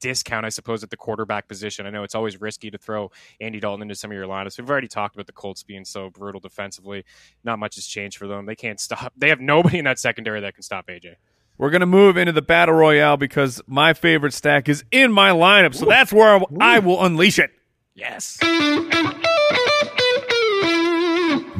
[0.00, 1.86] discount, I suppose, at the quarterback position.
[1.86, 3.10] I know it's always risky to throw
[3.40, 4.58] Andy Dalton into some of your lineups.
[4.58, 7.04] We've already talked about the Colts being so brutal defensively.
[7.44, 8.46] Not much has changed for them.
[8.46, 9.12] They can't stop.
[9.16, 11.16] They have nobody in that secondary that can stop AJ.
[11.58, 15.74] We're gonna move into the battle royale because my favorite stack is in my lineup,
[15.74, 17.50] so that's where I will unleash it.
[17.94, 18.38] Yes.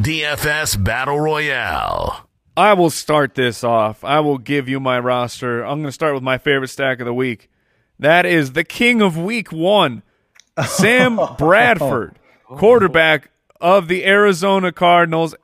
[0.02, 2.28] DFS Battle Royale.
[2.56, 4.02] I will start this off.
[4.04, 5.62] I will give you my roster.
[5.62, 7.48] I'm going to start with my favorite stack of the week.
[7.98, 10.02] That is the king of week one,
[10.66, 13.30] Sam Bradford, quarterback
[13.60, 15.34] of the Arizona Cardinals.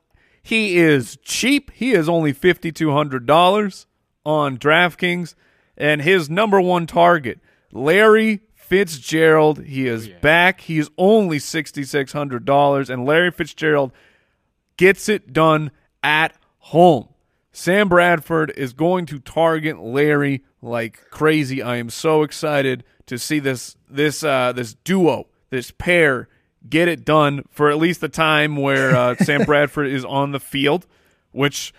[0.42, 1.70] He is cheap.
[1.72, 3.86] He is only $5,200
[4.28, 5.34] on DraftKings.
[5.76, 7.40] And his number one target,
[7.72, 9.64] Larry Fitzgerald.
[9.64, 10.60] He is back.
[10.60, 12.90] He is only $6,600.
[12.90, 13.92] And Larry Fitzgerald
[14.76, 15.70] gets it done
[16.02, 17.08] at home.
[17.52, 21.62] Sam Bradford is going to target Larry like crazy.
[21.62, 26.28] I am so excited to see this this uh, this duo, this pair
[26.68, 30.40] get it done for at least the time where uh, Sam Bradford is on the
[30.40, 30.86] field,
[31.32, 31.72] which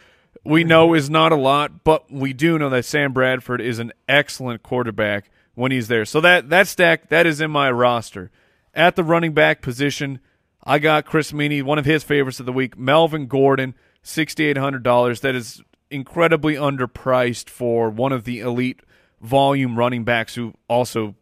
[0.44, 3.92] we know is not a lot, but we do know that Sam Bradford is an
[4.08, 6.06] excellent quarterback when he's there.
[6.06, 8.32] So that that stack that is in my roster.
[8.74, 10.20] At the running back position,
[10.64, 15.22] I got Chris Meany, one of his favorites of the week, Melvin Gordon, $6,800.
[15.22, 18.82] That is incredibly underpriced for one of the elite
[19.22, 21.16] volume running backs who also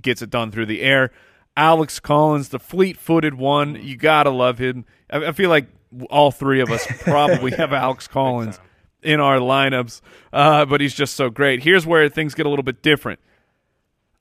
[0.00, 1.10] gets it done through the air.
[1.56, 3.74] Alex Collins, the fleet-footed one.
[3.74, 4.86] You gotta love him.
[5.10, 5.66] I, I feel like
[6.10, 8.58] all three of us probably have Alex Collins
[9.02, 10.00] in our lineups,
[10.32, 11.62] uh, but he's just so great.
[11.62, 13.20] Here's where things get a little bit different.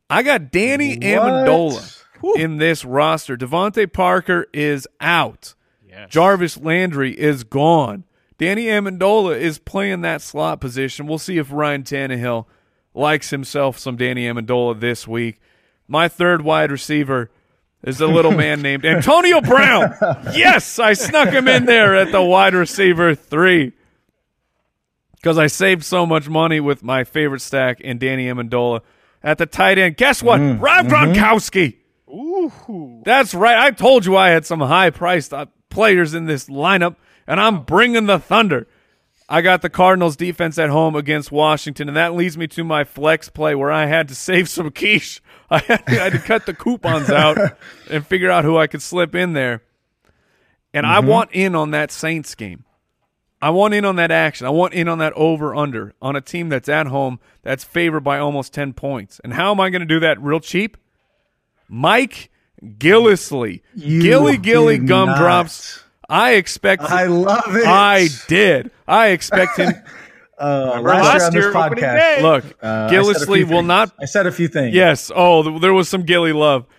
[0.09, 1.03] I got Danny What?
[1.03, 2.03] Amendola
[2.35, 3.37] in this roster.
[3.37, 5.55] DeVante Parker is out.
[5.87, 6.09] Yes.
[6.09, 8.05] Jarvis Landry is gone.
[8.37, 11.05] Danny Amendola is playing that slot position.
[11.05, 12.45] We'll see if Ryan Tannehill
[12.93, 15.39] likes himself some Danny Amendola this week.
[15.87, 17.29] My third wide receiver
[17.83, 19.95] is a little man named Antonio Brown.
[20.33, 23.73] Yes, I snuck him in there at the wide receiver three
[25.15, 28.81] because I saved so much money with my favorite stack in Danny Amendola.
[29.23, 30.39] At the tight end, guess what?
[30.39, 31.75] Rob Gronkowski.
[32.09, 33.01] Ooh.
[33.05, 33.57] That's right.
[33.57, 36.95] I told you I had some high priced uh, players in this lineup,
[37.27, 38.67] and I'm bringing the Thunder.
[39.31, 42.83] I got the Cardinals defense at home against Washington, and that leads me to my
[42.83, 45.21] flex play where I had to save some quiche.
[45.49, 47.37] I had, I had to cut the coupons out
[47.89, 49.63] and figure out who I could slip in there.
[50.73, 51.07] And I mm-hmm.
[51.07, 52.65] want in on that Saints game.
[53.41, 54.47] I want in on that action.
[54.47, 58.01] I want in on that over under on a team that's at home that's favored
[58.01, 59.21] by almost 10 points.
[59.23, 60.75] And how am I going to do that real cheap?
[61.69, 62.29] Mike
[62.61, 63.61] Gillislee.
[63.75, 65.85] You Gilly Gilly gumdrops.
[66.11, 67.65] I expect I love it.
[67.65, 68.71] I did.
[68.87, 69.73] I expect him.
[70.37, 72.21] uh, last, last year on this year, podcast.
[72.21, 73.67] Look, uh, I Gillislee will things.
[73.67, 74.75] not I said a few things.
[74.75, 75.11] Yes.
[75.15, 76.65] Oh, there was some Gilly love.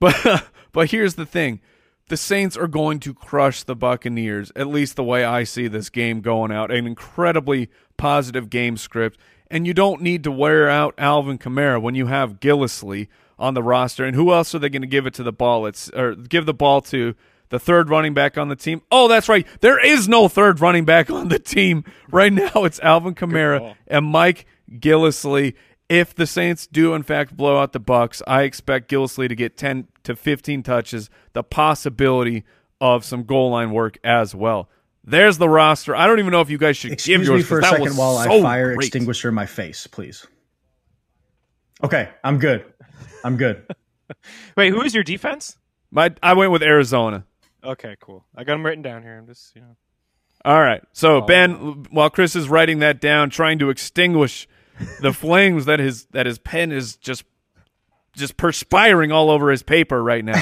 [0.00, 1.60] But but here's the thing.
[2.08, 5.90] The Saints are going to crush the Buccaneers, at least the way I see this
[5.90, 6.70] game going out.
[6.70, 9.18] An incredibly positive game script.
[9.50, 13.08] And you don't need to wear out Alvin Kamara when you have Gillislee
[13.38, 14.04] on the roster.
[14.04, 15.66] And who else are they going to give it to the ball?
[15.66, 17.14] It's or give the ball to
[17.50, 18.82] the third running back on the team.
[18.90, 19.46] Oh, that's right.
[19.60, 22.64] There is no third running back on the team right now.
[22.64, 25.54] It's Alvin Kamara and Mike Gillislee.
[25.88, 29.56] If the Saints do in fact blow out the Bucks, I expect Gillislee to get
[29.56, 32.44] 10 to 15 touches, the possibility
[32.80, 34.68] of some goal line work as well.
[35.02, 35.96] There's the roster.
[35.96, 37.80] I don't even know if you guys should Excuse give yours me for a second
[37.84, 38.84] was while I fire great.
[38.88, 40.26] extinguisher in my face, please.
[41.82, 42.64] Okay, I'm good.
[43.24, 43.64] I'm good.
[44.56, 45.56] Wait, who is your defense?
[45.90, 47.24] My, I went with Arizona.
[47.64, 48.24] Okay, cool.
[48.36, 49.16] I got them written down here.
[49.18, 49.76] I'm just, you know.
[50.44, 50.82] All right.
[50.92, 54.46] So Ben, while Chris is writing that down, trying to extinguish
[55.00, 57.24] the flames that his that his pen is just
[58.14, 60.36] just perspiring all over his paper right now.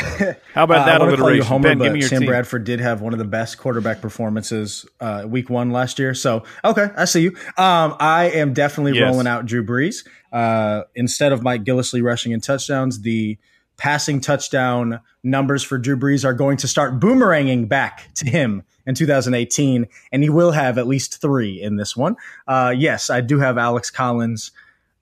[0.54, 1.46] How about Uh, that I want to call you alliteration?
[1.46, 2.28] Homer, ben, give me your Sam team.
[2.28, 6.14] Bradford did have one of the best quarterback performances uh, week one last year.
[6.14, 7.30] So, okay, I see you.
[7.58, 9.02] Um, I am definitely Yes.
[9.10, 10.06] rolling out Drew Brees.
[10.32, 13.36] Uh, instead of Mike Gillislee rushing in touchdowns, the
[13.76, 18.94] passing touchdown numbers for Drew Brees are going to start boomeranging back to him in
[18.94, 22.16] 2018, and he will have at least three in this one.
[22.46, 24.52] Uh, yes, I do have Alex Collins,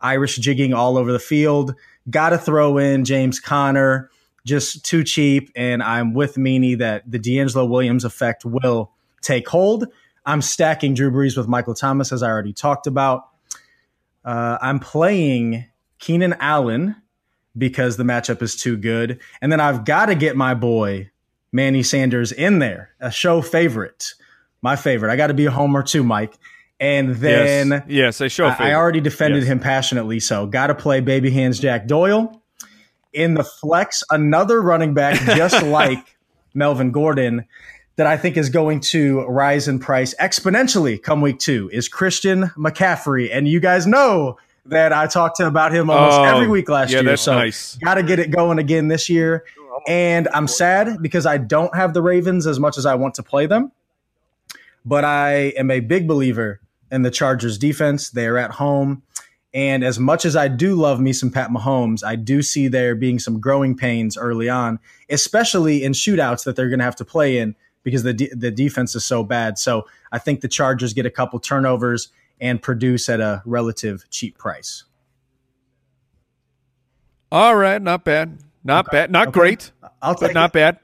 [0.00, 1.74] Irish jigging all over the field.
[2.10, 4.10] Got to throw in James Conner,
[4.44, 5.50] just too cheap.
[5.54, 8.90] And I'm with Meany that the DeAngelo Williams effect will
[9.22, 9.86] take hold.
[10.26, 13.28] I'm stacking Drew Brees with Michael Thomas, as I already talked about.
[14.24, 15.66] Uh, I'm playing
[15.98, 16.96] Keenan Allen
[17.56, 19.20] because the matchup is too good.
[19.40, 21.10] And then I've got to get my boy
[21.52, 24.14] Manny Sanders in there, a show favorite,
[24.62, 25.12] my favorite.
[25.12, 26.34] I got to be a homer too, Mike.
[26.80, 28.46] And then yes, yes, a show.
[28.46, 29.52] I, I already defended Yes.
[29.52, 32.42] him passionately, so got to play baby hands Jack Doyle.
[33.12, 36.16] In the flex, another running back just like
[36.52, 37.46] Melvin Gordon
[37.94, 42.50] that I think is going to rise in price exponentially come week two is Christian
[42.58, 43.30] McCaffrey.
[43.32, 44.36] And you guys know
[44.66, 47.10] that I talked to about him almost Oh, every week last yeah, year.
[47.10, 47.76] that's so nice.
[47.76, 49.44] got to get it going again this year.
[49.86, 53.22] And I'm sad because I don't have the Ravens as much as I want to
[53.22, 53.72] play them.
[54.84, 56.60] But I am a big believer
[56.90, 58.10] in the Chargers defense.
[58.10, 59.02] They are at home.
[59.52, 62.94] And as much as I do love me some Pat Mahomes, I do see there
[62.94, 67.04] being some growing pains early on, especially in shootouts that they're going to have to
[67.04, 67.54] play in
[67.84, 69.58] because the de- the defense is so bad.
[69.58, 72.08] So I think the Chargers get a couple turnovers
[72.40, 74.84] and produce at a relative cheap price.
[77.32, 79.40] All right, not bad, not bad, not Okay.
[79.40, 80.52] great, I'll but take not it.
[80.54, 80.78] bad.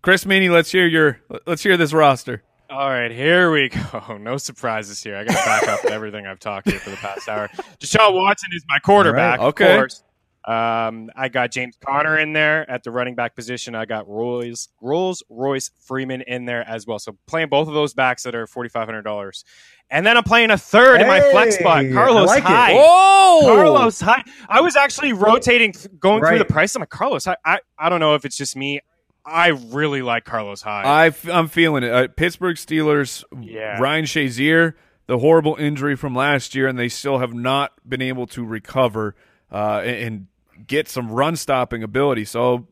[0.00, 2.42] Chris Meany, let's hear your let's hear this roster.
[2.70, 4.16] All right, here we go.
[4.20, 5.16] No surprises here.
[5.16, 7.48] I got to back up everything I've talked here for the past hour.
[7.80, 9.76] Deshaun Watson is my quarterback, All right, of okay.
[9.76, 10.02] course.
[10.44, 13.74] Um, I got James Conner in there at the running back position.
[13.76, 16.98] I got Rolls Rolls Royce Freeman in there as well.
[16.98, 19.44] So playing both of those backs that are forty five hundred dollars,
[19.88, 22.46] and then I'm playing a third in my flex spot, Carlos I like it.
[22.46, 22.76] Hyde.
[22.76, 24.24] Oh, Carlos Hyde.
[24.48, 26.74] I was actually rotating, th- going through the price.
[26.74, 27.24] I'm like Carlos.
[27.24, 27.36] Hyde.
[27.44, 28.80] I I don't know if it's just me.
[29.24, 30.84] I really like Carlos Hyde.
[30.86, 31.92] I f- I'm feeling it.
[31.92, 33.78] Uh, Pittsburgh Steelers, Yeah.
[33.78, 34.74] Ryan Shazier,
[35.06, 39.14] the horrible injury from last year, and they still have not been able to recover.
[39.52, 40.26] Uh, and, and
[40.66, 42.24] get some run stopping ability.
[42.24, 42.66] So